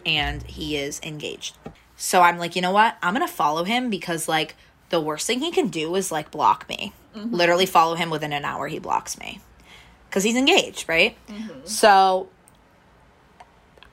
[0.05, 1.57] and he is engaged.
[1.97, 2.97] So I'm like, you know what?
[3.01, 4.55] I'm gonna follow him because like
[4.89, 6.93] the worst thing he can do is like block me.
[7.15, 7.33] Mm-hmm.
[7.33, 9.41] Literally follow him within an hour he blocks me.
[10.11, 11.17] Cause he's engaged, right?
[11.27, 11.65] Mm-hmm.
[11.65, 12.29] So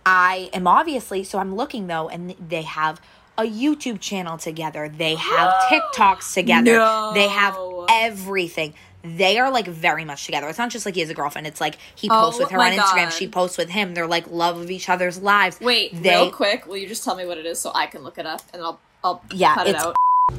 [0.06, 3.00] I am obviously so I'm looking though, and they have
[3.36, 4.88] a YouTube channel together.
[4.88, 6.76] They have TikToks together.
[6.76, 7.12] No.
[7.14, 7.56] They have
[7.90, 8.74] everything.
[9.02, 10.48] They are like very much together.
[10.48, 11.46] It's not just like he has a girlfriend.
[11.46, 13.04] It's like he oh posts Oh with her on Instagram.
[13.04, 13.10] God.
[13.10, 13.92] She posts with him.
[13.94, 15.60] They're like love of each other's lives.
[15.60, 18.02] Wait, they real quick, will you just tell me what it is so I can
[18.02, 19.94] look it up and I'll I'll Yeah, cut it out.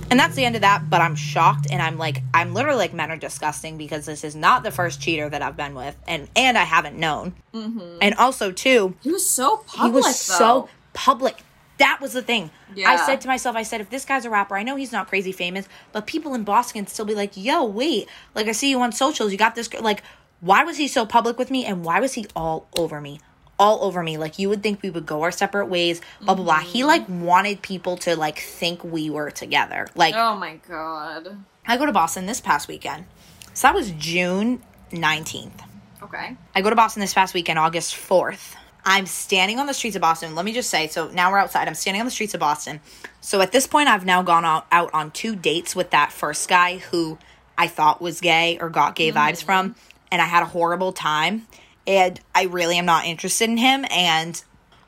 [0.09, 0.89] And that's the end of that.
[0.89, 4.35] But I'm shocked, and I'm like, I'm literally like, men are disgusting because this is
[4.35, 7.33] not the first cheater that I've been with, and and I haven't known.
[7.53, 7.97] Mm-hmm.
[8.01, 9.91] And also too, He was so public.
[9.91, 10.35] he was though.
[10.37, 11.43] so public.
[11.77, 12.51] That was the thing.
[12.85, 15.07] I said to myself, I said, if this guy's a rapper, I know he's not
[15.09, 18.69] crazy famous, but people in Boston can still be like, yo, wait, like I see
[18.69, 20.01] you on socials, you got this, like,
[20.39, 23.19] why was he so public with me, and why was he all over me?
[23.57, 24.17] All over me.
[24.17, 26.59] Like, you would think we would go our separate ways, blah, blah, blah.
[26.59, 27.23] He, like, mm-hmm.
[27.23, 29.87] wanted people to, like, think we were together.
[29.95, 31.37] Like, Oh my god.
[31.67, 33.05] I go to Boston this past weekend.
[33.53, 35.61] So that was June 19th.
[36.03, 36.35] Okay.
[36.53, 38.55] I go to Boston this past weekend, August 4th.
[38.85, 40.35] I'm standing on the streets of Boston.
[40.35, 41.67] Let me just say, so now we're outside.
[41.67, 42.79] I'm standing on the streets of Boston.
[43.19, 46.47] So at this point, I've now gone out, out on two dates with that first
[46.47, 47.17] guy who
[47.57, 49.17] I thought was gay or got gay mm-hmm.
[49.17, 49.75] vibes from.
[50.11, 51.47] And I had a horrible time.
[51.87, 53.85] And I really am not interested in him.
[53.91, 54.43] And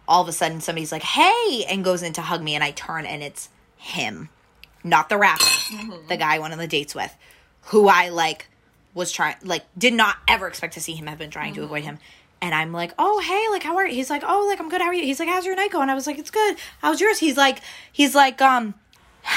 [0.08, 2.56] all of a sudden, somebody's like, hey, and goes in to hug me.
[2.56, 4.30] And I turn and it's him,
[4.84, 5.46] not the rapper,
[6.08, 7.16] the guy I went on the dates with,
[7.64, 8.48] who I like
[8.98, 11.84] was trying like did not ever expect to see him have been trying to avoid
[11.84, 12.00] him.
[12.42, 13.94] And i'm like oh hey like how are you?
[13.94, 14.82] He's like oh like i'm good.
[14.82, 15.04] How are you?
[15.04, 15.84] He's like how's your night going?
[15.84, 16.58] And i was like it's good.
[16.82, 17.20] How's yours?
[17.20, 18.74] He's like he's like um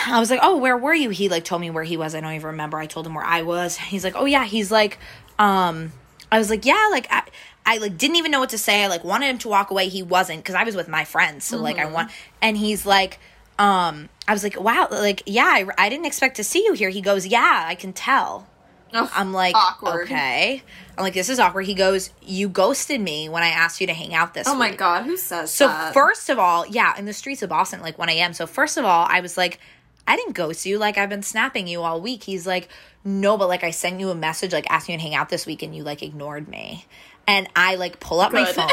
[0.07, 1.11] i was like oh where were you?
[1.11, 2.14] He like told me where he was.
[2.14, 2.79] I don't even remember.
[2.79, 3.77] I told him where i was.
[3.77, 4.44] He's like oh yeah.
[4.44, 4.99] He's like
[5.38, 5.92] um
[6.33, 7.23] i was like yeah like i
[7.66, 8.83] I like didn't even know what to say.
[8.85, 9.88] I like wanted him to walk away.
[9.88, 11.44] He wasn't because I was with my friends.
[11.44, 12.11] So like I want,
[12.42, 13.18] and he's like,
[13.59, 16.88] um, I was like, wow, like yeah, I, I didn't expect to see you here.
[16.88, 18.46] He goes, yeah, I can tell.
[18.92, 20.05] Oh, I'm like, awkward.
[20.07, 20.62] okay.
[20.99, 21.66] I'm like, this is awkward.
[21.66, 24.70] He goes, you ghosted me when I asked you to hang out this Oh my
[24.70, 25.94] week." god, who says So that?
[25.94, 28.33] first of all, yeah, in the streets of Boston, like 1 a.m.
[28.33, 29.61] So first of all, I was like,
[30.09, 30.77] I didn't ghost you.
[30.79, 32.25] Like I've been snapping you all week.
[32.25, 32.68] He's like,
[33.05, 35.46] no, but like I sent you a message like asking you to hang out this
[35.46, 36.85] week, and you like ignored me.
[37.30, 38.68] And I like pull up my phone.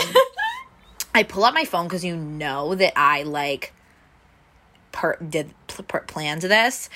[1.13, 3.71] I pull up my phone because you know that I like
[4.91, 6.89] per- did pl- per- plans this.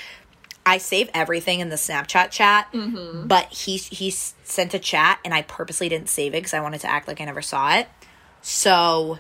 [0.66, 3.28] I save everything in the Snapchat chat, mm-hmm.
[3.28, 6.82] but he he sent a chat and I purposely didn't save it because I wanted
[6.82, 7.88] to act like I never saw it.
[8.42, 9.20] So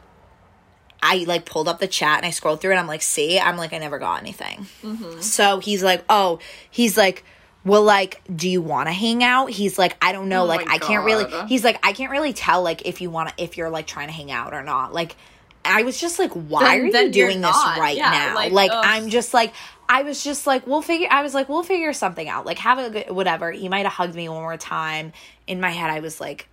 [1.02, 3.58] I like pulled up the chat and I scrolled through and I'm like, see, I'm
[3.58, 4.66] like, I never got anything.
[4.82, 5.22] Mm-hmm.
[5.22, 6.40] So he's like, oh,
[6.72, 7.24] he's like,
[7.64, 9.52] well, like, do you want to hang out?
[9.52, 10.44] He's like, I don't know.
[10.44, 11.26] Oh like, I can't really.
[11.48, 14.08] He's like, I can't really tell like if you want to if you're like trying
[14.08, 14.94] to hang out or not.
[14.94, 15.16] Like,
[15.64, 18.36] I was just like, why Then- are you doing this right Yeah, now?
[18.36, 18.72] like, Like.
[18.74, 19.54] I'm just like,
[19.88, 21.08] I was just like, we'll figure.
[21.12, 22.46] I was like, we'll figure something out.
[22.46, 23.52] Like, have a good whatever.
[23.52, 25.12] He might have hugged me one more time.
[25.48, 26.48] In my head, I was like,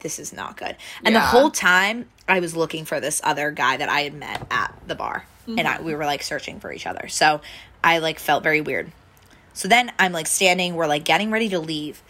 [0.00, 0.76] this is not good.
[1.02, 4.46] And the whole time, I was looking for this other guy that I had met
[4.50, 5.66] at the bar, and Mm-hmm.
[5.66, 7.06] I, we were like searching for each other.
[7.08, 7.40] So
[7.82, 8.90] I like felt very weird.
[9.56, 12.02] So then I'm like standing, we're like getting ready to leave,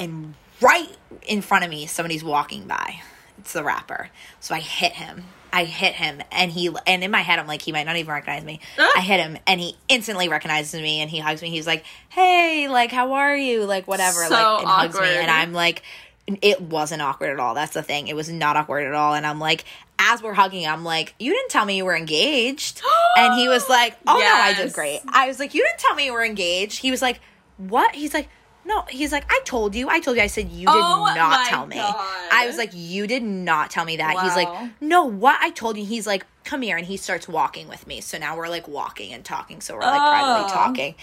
[0.00, 0.88] and right
[1.26, 3.00] in front of me, somebody's walking by.
[3.38, 4.10] It's the rapper.
[4.40, 5.24] So I hit him.
[5.52, 8.12] I hit him and he and in my head I'm like he might not even
[8.12, 8.60] recognize me.
[8.78, 8.90] Ah.
[8.96, 11.48] I hit him and he instantly recognizes me and he hugs me.
[11.50, 15.16] He's like, "Hey, like how are you?" Like whatever, So like and hugs me awkward.
[15.22, 15.82] and I'm like
[16.42, 17.54] it wasn't awkward at all.
[17.54, 18.08] That's the thing.
[18.08, 19.64] It was not awkward at all and I'm like
[19.98, 22.80] as we're hugging, I'm like, "You didn't tell me you were engaged."
[23.16, 25.94] and he was like, "Oh no, I did great." I was like, "You didn't tell
[25.94, 27.20] me you were engaged." He was like,
[27.56, 28.28] "What?" He's like,
[28.64, 29.88] "No." He's like, "I told you.
[29.88, 31.94] I told you." I said, "You did Oh not tell me." God.
[32.32, 34.48] I was like, "You did not tell me that." He's like,
[34.80, 35.38] "No, what?
[35.40, 38.00] I told you." He's like, "Come here." And he starts walking with me.
[38.00, 39.60] So now we're like walking and talking.
[39.60, 40.54] So we're like privately Oh.
[40.54, 40.94] talking.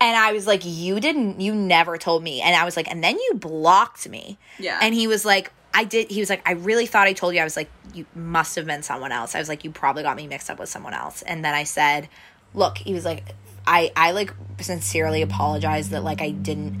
[0.00, 3.02] And I was like, "You didn't you never told me." And I was like, "And
[3.02, 4.78] then you blocked me." Yeah.
[4.82, 6.10] And he was like, I did.
[6.10, 7.40] He was like, I really thought I told you.
[7.40, 9.34] I was like, you must have been someone else.
[9.34, 11.22] I was like, you probably got me mixed up with someone else.
[11.22, 12.08] And then I said,
[12.54, 13.24] look, he was like,
[13.66, 16.80] I, I like sincerely apologize that like I didn't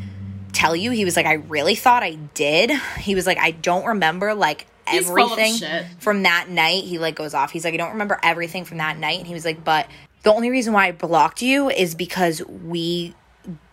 [0.52, 0.92] tell you.
[0.92, 2.70] He was like, I really thought I did.
[2.98, 5.54] He was like, I don't remember like He's everything
[5.98, 6.84] from that night.
[6.84, 7.50] He like goes off.
[7.50, 9.18] He's like, I don't remember everything from that night.
[9.18, 9.88] And he was like, but
[10.22, 13.14] the only reason why I blocked you is because we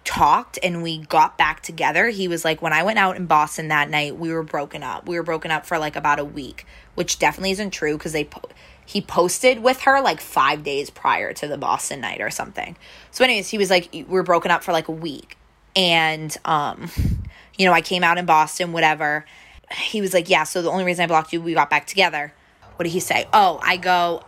[0.03, 2.09] talked and we got back together.
[2.09, 5.07] He was like, when I went out in Boston that night, we were broken up.
[5.07, 8.25] We were broken up for like about a week, which definitely isn't true because they
[8.25, 8.49] po-
[8.85, 12.75] he posted with her like five days prior to the Boston night or something.
[13.11, 15.37] So, anyways, he was like, we were broken up for like a week,
[15.75, 16.89] and um,
[17.57, 19.25] you know, I came out in Boston, whatever.
[19.71, 20.43] He was like, yeah.
[20.43, 22.33] So the only reason I blocked you, we got back together.
[22.75, 23.27] What did he say?
[23.31, 24.23] Oh, I go.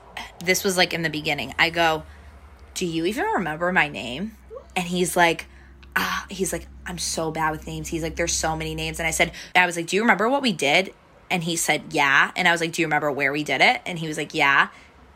[0.46, 1.54] This was like in the beginning.
[1.58, 2.04] I go
[2.74, 4.36] do you even remember my name?
[4.76, 5.46] And he's like,
[5.96, 7.88] ah, he's like, I'm so bad with names.
[7.88, 9.00] He's like, there's so many names.
[9.00, 10.94] And I said, I was like, do you remember what we did?
[11.30, 12.32] And he said, yeah.
[12.36, 13.82] And I was like, do you remember where we did it?
[13.86, 14.70] And he was like, yeah.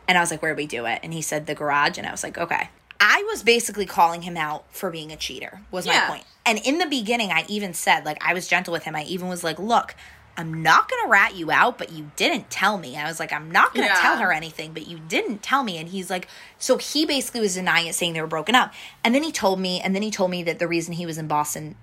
[0.06, 1.00] And I was like, where did we do it?
[1.02, 1.98] And he said, the garage.
[1.98, 2.70] And I was like, okay.
[3.00, 6.24] I was basically calling him out for being a cheater, was my point.
[6.44, 8.96] And in the beginning, I even said, like, I was gentle with him.
[8.96, 9.94] I even was like, look,
[10.38, 12.96] I'm not going to rat you out, but you didn't tell me.
[12.96, 14.00] I was like, I'm not going to Yeah.
[14.00, 15.76] tell her anything, but you didn't tell me.
[15.78, 16.28] And he's like,
[16.58, 18.72] so he basically was denying it, saying they were broken up.
[19.02, 21.18] And then he told me, and then he told me that the reason he was
[21.18, 21.74] in Boston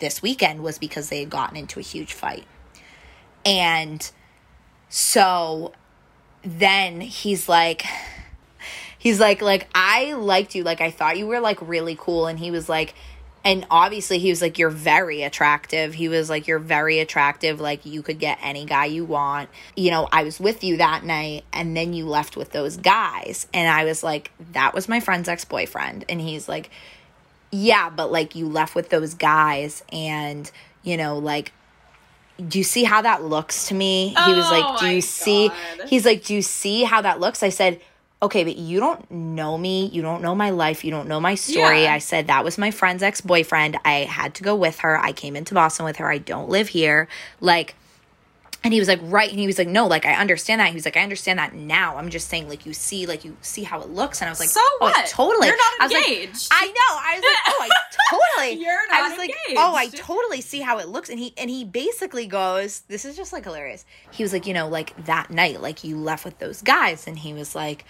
[0.00, 2.44] this weekend was because they had gotten into a huge fight.
[3.46, 4.10] And
[4.88, 5.72] so
[6.42, 7.84] then he's like,
[8.98, 10.64] he's like, like, I liked you.
[10.64, 12.26] Like, I thought you were like really cool.
[12.26, 12.94] And he was like,
[13.42, 15.94] and obviously he was like, you're very attractive.
[15.94, 17.58] He was like, you're very attractive.
[17.58, 19.48] Like, you could get any guy you want.
[19.76, 23.46] You know, I was with you that night and then you left with those guys.
[23.54, 26.04] And I was like, that was my friend's ex boyfriend.
[26.08, 26.70] And he's like,
[27.50, 30.50] yeah, but like, you left with those guys and,
[30.82, 31.52] you know, like,
[32.46, 34.08] do you see how that looks to me?
[34.08, 35.48] he was Oh like, do my you see?
[35.48, 35.88] God.
[35.88, 37.42] He's like, do you see how that looks?
[37.42, 37.80] I said,
[38.22, 39.86] okay, but you don't know me.
[39.86, 40.84] You don't know my life.
[40.84, 41.84] You don't know my story.
[41.84, 41.94] Yeah.
[41.94, 43.78] I said, that was my friend's ex boyfriend.
[43.84, 44.98] I had to go with her.
[44.98, 46.10] I came into Boston with her.
[46.10, 47.08] I don't live here.
[47.40, 47.74] Like,
[48.62, 49.30] and he was like, right.
[49.30, 50.68] And he was like, no, like, I understand that.
[50.68, 51.96] He was like, I understand that now.
[51.96, 54.20] I'm just saying, like, you see, like, you see how it looks.
[54.20, 55.06] And I was like, So oh, what?
[55.06, 55.46] totally.
[55.46, 56.48] You're not I was like, engaged.
[56.52, 56.72] I know.
[56.90, 58.62] I was like, oh, I totally.
[58.62, 59.58] You're I not was like, engaged.
[59.58, 61.08] oh, I totally see how it looks.
[61.08, 63.86] And he, and he basically goes, this is just like hilarious.
[64.10, 67.06] He was like, you know, like that night, like you left with those guys.
[67.06, 67.86] And he was like,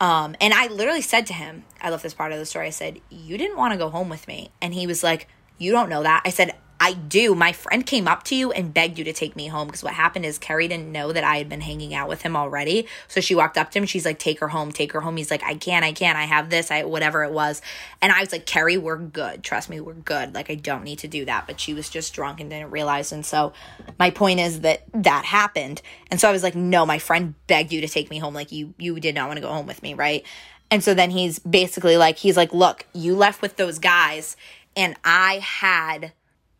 [0.00, 2.66] um, and I literally said to him, I love this part of the story.
[2.66, 4.50] I said, You didn't want to go home with me.
[4.60, 5.28] And he was like,
[5.58, 6.22] You don't know that.
[6.24, 7.34] I said, I do.
[7.34, 9.94] My friend came up to you and begged you to take me home because what
[9.94, 12.86] happened is Carrie didn't know that I had been hanging out with him already.
[13.08, 13.86] So she walked up to him.
[13.86, 16.18] She's like, "Take her home, take her home." He's like, "I can't, I can't.
[16.18, 17.62] I have this, I whatever it was."
[18.02, 19.42] And I was like, "Carrie, we're good.
[19.42, 20.34] Trust me, we're good.
[20.34, 23.10] Like I don't need to do that." But she was just drunk and didn't realize.
[23.10, 23.54] And so
[23.98, 25.80] my point is that that happened.
[26.10, 28.34] And so I was like, "No, my friend begged you to take me home.
[28.34, 30.24] Like you you did not want to go home with me, right?"
[30.70, 34.36] And so then he's basically like, he's like, "Look, you left with those guys,
[34.76, 36.12] and I had."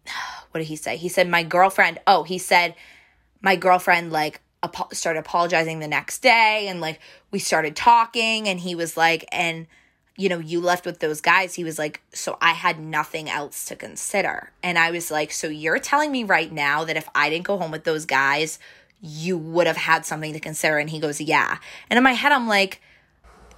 [0.51, 0.97] what did he say?
[0.97, 2.75] He said, My girlfriend, oh, he said,
[3.41, 7.01] My girlfriend, like, apo- started apologizing the next day, and like,
[7.31, 9.67] we started talking, and he was like, And,
[10.17, 11.55] you know, you left with those guys.
[11.55, 14.53] He was like, So I had nothing else to consider.
[14.63, 17.59] And I was like, So you're telling me right now that if I didn't go
[17.59, 18.59] home with those guys,
[19.01, 20.79] you would have had something to consider?
[20.79, 21.59] And he goes, Yeah.
[21.91, 22.81] And in my head, I'm like,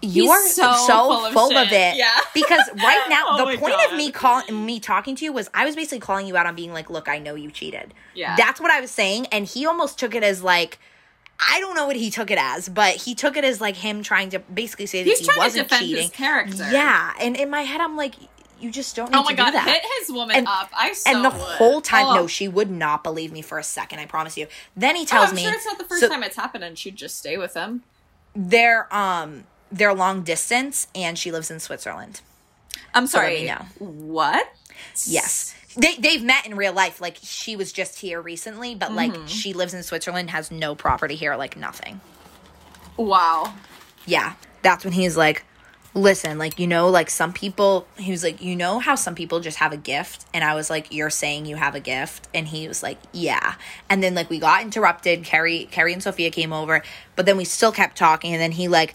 [0.01, 1.97] you He's are so so, full of full of, it.
[1.97, 2.19] Yeah.
[2.35, 3.91] Because right now, Oh the point God.
[3.93, 6.55] of me calling me talking to you was I was basically calling you out on
[6.55, 7.93] being like, look, I know you cheated.
[8.15, 8.37] Yeah.
[8.37, 9.27] That's what I was saying.
[9.33, 10.79] And he almost took it as like
[11.41, 14.03] I don't know what he took it as, but he took it as like him
[14.03, 16.03] trying to basically say that He's he wasn't cheating.
[16.03, 16.69] his character.
[16.71, 17.13] Yeah.
[17.21, 18.15] And in my head I'm like,
[18.61, 19.67] you just don't need Oh my to god, do that.
[19.69, 20.69] hit his woman And- up.
[20.77, 21.41] I so and the would.
[21.41, 22.15] whole time, Oh.
[22.15, 23.99] no, she would not believe me for a second.
[24.01, 24.47] I promise you.
[24.77, 26.65] Then he Oh, tells I'm me sure it's not the first so time it's happened,
[26.65, 27.83] and she'd just stay with him.
[28.35, 32.21] they're um they're long distance, and she lives in Switzerland.
[32.95, 33.45] I'm So let sorry.
[33.47, 33.65] know.
[33.79, 34.49] What?
[35.07, 37.01] Yes, They they've met in real life.
[37.01, 39.27] Like she was just here recently, but like Mm-hmm.
[39.27, 42.01] she lives in Switzerland, has no property here, like nothing.
[42.97, 43.55] Wow.
[44.07, 44.35] Yeah.
[44.63, 45.45] That's when he's like,
[45.95, 49.41] listen, like, you know, like some people, he was like, you know how some people
[49.41, 50.25] just have a gift?
[50.35, 52.29] And I was like, you're saying you have a gift?
[52.35, 53.55] And he was like, yeah.
[53.89, 55.25] And then like we got interrupted.
[55.25, 56.83] Carrie, Carrie and Sophia came over,
[57.17, 58.33] but then we still kept talking.
[58.33, 58.95] And then he like,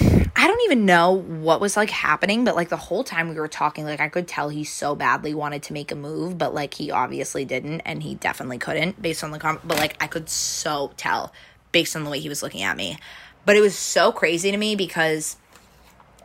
[0.00, 3.48] I don't even know what was like happening, but like the whole time we were
[3.48, 6.74] talking, like I could tell he so badly wanted to make a move, but like
[6.74, 9.60] he obviously didn't, and he definitely couldn't based on the com.
[9.62, 11.32] But like I could so tell
[11.72, 12.98] based on the way he was looking at me.
[13.44, 15.36] But it was so crazy to me because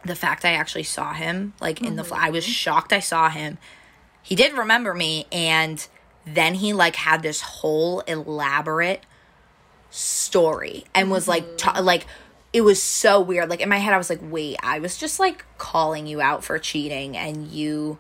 [0.06, 2.52] the fact I actually saw him, like in the, fl- I was mm-hmm.
[2.52, 3.58] shocked I saw him.
[4.22, 5.86] He did remember me, and
[6.26, 9.06] then he like had this whole elaborate
[9.90, 11.58] story and was like mm-hmm.
[11.58, 12.06] ta- like
[12.52, 13.50] it was so weird.
[13.50, 16.44] Like in my head i was like wait i was just like calling you out
[16.44, 17.98] for cheating and you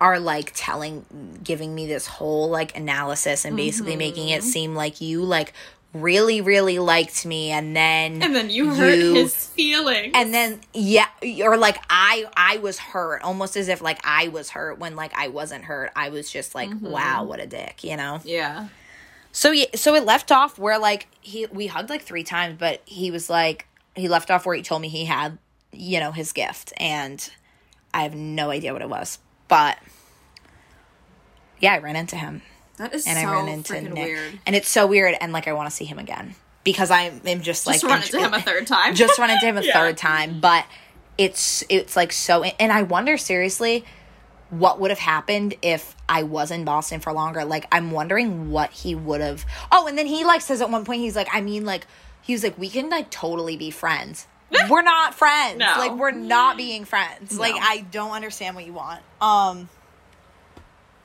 [0.00, 1.04] are like telling
[1.42, 4.48] giving me this whole like analysis and basically making it mm-hmm.
[4.50, 5.52] seem like you like
[5.92, 10.10] really really liked me and then And then you hurt you- his feelings.
[10.14, 11.06] and then yeah
[11.42, 15.12] or like i i was hurt almost as if like i was hurt when like
[15.16, 15.92] i wasn't hurt.
[15.94, 16.90] I was just like mm-hmm.
[16.90, 18.20] wow what a dick you know?
[18.24, 18.68] Yeah.
[19.30, 22.82] so yeah, so it left off where like he we hugged like three times, but
[22.84, 25.38] he was like he left off where he told me he had
[25.72, 27.28] you know his gift, and
[27.92, 29.18] I have no idea what it was,
[29.48, 29.78] but
[31.60, 32.42] yeah, I ran into him
[32.76, 34.38] That is and so I ran into freaking Nick, weird.
[34.46, 36.34] and it's so weird, and like I want to see him again
[36.64, 38.94] because I'm, I'm just like Just run into him a third time.
[38.94, 39.72] just run into him a Yeah.
[39.72, 40.64] third time, but
[41.18, 43.84] it's it's like so, and I wonder seriously
[44.50, 47.44] what would have happened if I was in Boston for longer.
[47.44, 49.44] Like I'm wondering what he would have.
[49.72, 51.86] Oh, and then he like says at one point he's like, I mean, like
[52.24, 54.26] he was like, we can like totally be friends.
[54.68, 55.58] we're not friends.
[55.58, 55.74] No.
[55.78, 57.38] Like we're not being friends.
[57.38, 59.00] Like I don't understand what you want.
[59.20, 59.68] Um,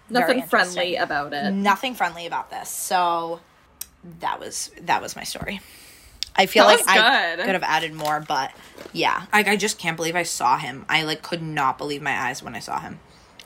[0.09, 1.51] Nothing friendly about it.
[1.53, 2.69] nothing friendly about this.
[2.69, 3.39] So
[4.21, 5.61] that was that was my story.
[6.35, 8.51] I feel That like I could have added more, but
[8.93, 10.85] yeah, like I just can't believe I saw him.
[10.89, 12.99] I like could not believe my eyes when I saw him.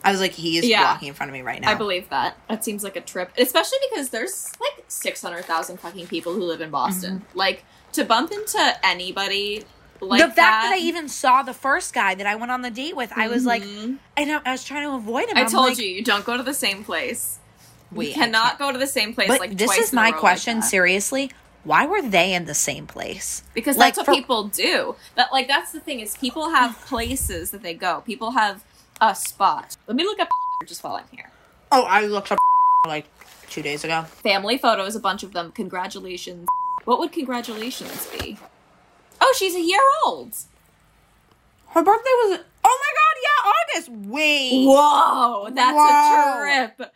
[0.04, 0.84] I was like, he is Yeah.
[0.92, 1.72] walking in front of me right now.
[1.72, 2.38] I believe that.
[2.50, 6.44] That seems like a trip, especially because there's like six hundred thousand fucking people who
[6.44, 7.24] live in Boston.
[7.34, 9.64] Like to bump into anybody
[10.02, 10.30] like Mm-hmm.
[10.30, 12.96] the fact that, I even saw the first guy that I went on the date
[12.96, 14.00] with, I was like, Mhm.
[14.18, 15.38] I know I was trying to avoid him.
[15.38, 17.40] I I'm told like, you, you don't go to the same place.
[17.92, 19.28] We cannot go to the same place.
[19.30, 20.62] But like this twice is my row like question.
[20.64, 21.32] seriously,
[21.64, 23.44] why were they in the same place?
[23.54, 24.96] because Like, that's what for- people do.
[25.16, 28.02] That like that's the thing is people have places that they go.
[28.06, 28.66] People have
[29.10, 29.76] a spot.
[29.88, 30.30] Let me look up
[30.66, 31.30] just while I'm here.
[31.72, 32.40] Oh, I looked up
[32.88, 33.06] like
[33.50, 34.04] two days ago.
[34.04, 35.52] Family photos, a bunch of them.
[35.52, 36.48] Congratulations.
[36.86, 38.38] What would congratulations be?
[39.22, 40.34] Oh, she's a year old.
[41.70, 42.40] Her birthday was.
[42.66, 43.16] Oh my god!
[43.24, 44.10] Yeah, August.
[44.10, 44.66] Wait.
[44.66, 46.34] Whoa, that's Whoa.
[46.34, 46.92] a trip.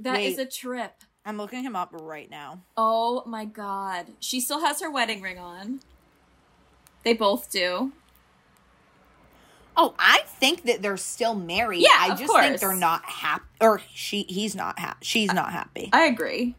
[0.00, 0.46] That is Wait.
[0.46, 0.92] a trip.
[1.24, 2.62] I'm looking him up right now.
[2.76, 4.06] Oh my god.
[4.20, 5.80] She still has her wedding ring on.
[7.04, 7.92] They both do.
[9.76, 11.82] Oh, I think that they're still married.
[11.82, 14.98] Yeah, I just think they're not happy, or she, he's not happy.
[15.02, 15.90] She's not happy.
[15.92, 16.54] I agree.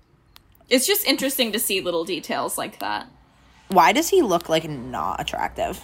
[0.70, 3.07] It's just interesting to see little details like that
[3.70, 5.82] Why does he look like not attractive?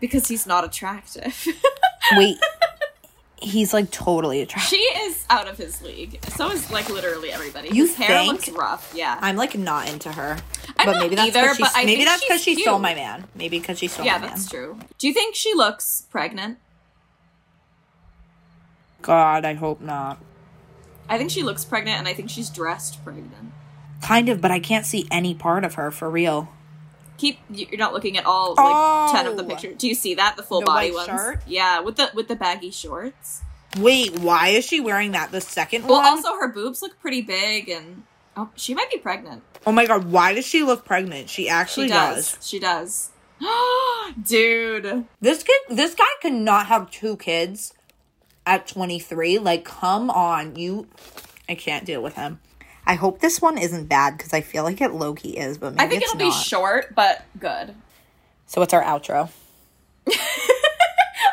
[0.00, 1.46] because he's not attractive.
[2.16, 2.36] Wait,
[3.40, 4.68] he's like totally attractive.
[4.68, 6.18] she is out of his league.
[6.30, 7.68] So is like literally everybody.
[7.68, 8.32] You his hair think?
[8.32, 8.92] looks rough.
[8.96, 9.16] Yeah.
[9.20, 10.38] I'm like not into her,
[10.76, 13.24] I'm but maybe that's either, because but maybe that's because she stole my man.
[13.36, 14.28] Maybe because she stole yeah, my man.
[14.30, 14.78] that's true.
[14.98, 16.58] Do you think she looks pregnant?
[19.02, 20.22] God, I hope not.
[21.08, 23.52] I think she looks pregnant and I think she's dressed pregnant.
[24.00, 26.48] Kind of, but I can't see any part of her for real.
[27.18, 29.46] Keep you're not looking at all like 10 of the Oh.
[29.46, 29.76] pictures.
[29.78, 31.06] Do you see that the full The body ones?
[31.06, 31.42] shirt?
[31.46, 33.42] Yeah, with the with the baggy shorts.
[33.78, 35.30] Wait, why is she wearing that?
[35.32, 36.02] The second Well, one?
[36.04, 38.02] Well, also her boobs look pretty big and
[38.36, 39.42] oh, she might be pregnant.
[39.66, 41.28] oh my god, why does she look pregnant?
[41.30, 42.32] She actually She does.
[42.32, 42.46] does.
[42.48, 43.10] She does.
[44.26, 45.06] Dude.
[45.20, 47.72] This kid, this guy could not have two kids
[48.46, 49.38] at 23.
[49.38, 50.86] Like, come on, you.
[51.48, 52.40] I can't deal with him.
[52.86, 55.74] I hope this one isn't bad because I feel like it low key is, but
[55.74, 56.34] maybe I think it's it'll not.
[56.34, 57.74] be short but good.
[58.46, 59.30] so what's our outro?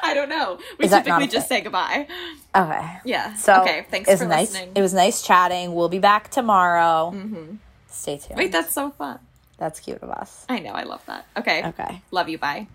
[0.03, 0.59] I don't know.
[0.77, 2.07] We Is typically just say goodbye.
[2.55, 2.97] Okay.
[3.05, 3.35] Yeah.
[3.35, 3.85] So okay.
[3.89, 4.51] Thanks for nice.
[4.51, 4.71] listening.
[4.75, 5.73] It was nice chatting.
[5.73, 7.11] We'll be back tomorrow.
[7.15, 7.55] Mm-hmm.
[7.87, 8.37] Stay tuned.
[8.37, 9.19] Wait, that's so fun.
[9.57, 10.45] That's cute of us.
[10.47, 10.71] I know.
[10.71, 11.25] I love that.
[11.37, 11.65] Okay.
[11.67, 12.01] Okay.
[12.11, 12.37] Love you.
[12.37, 12.67] Bye.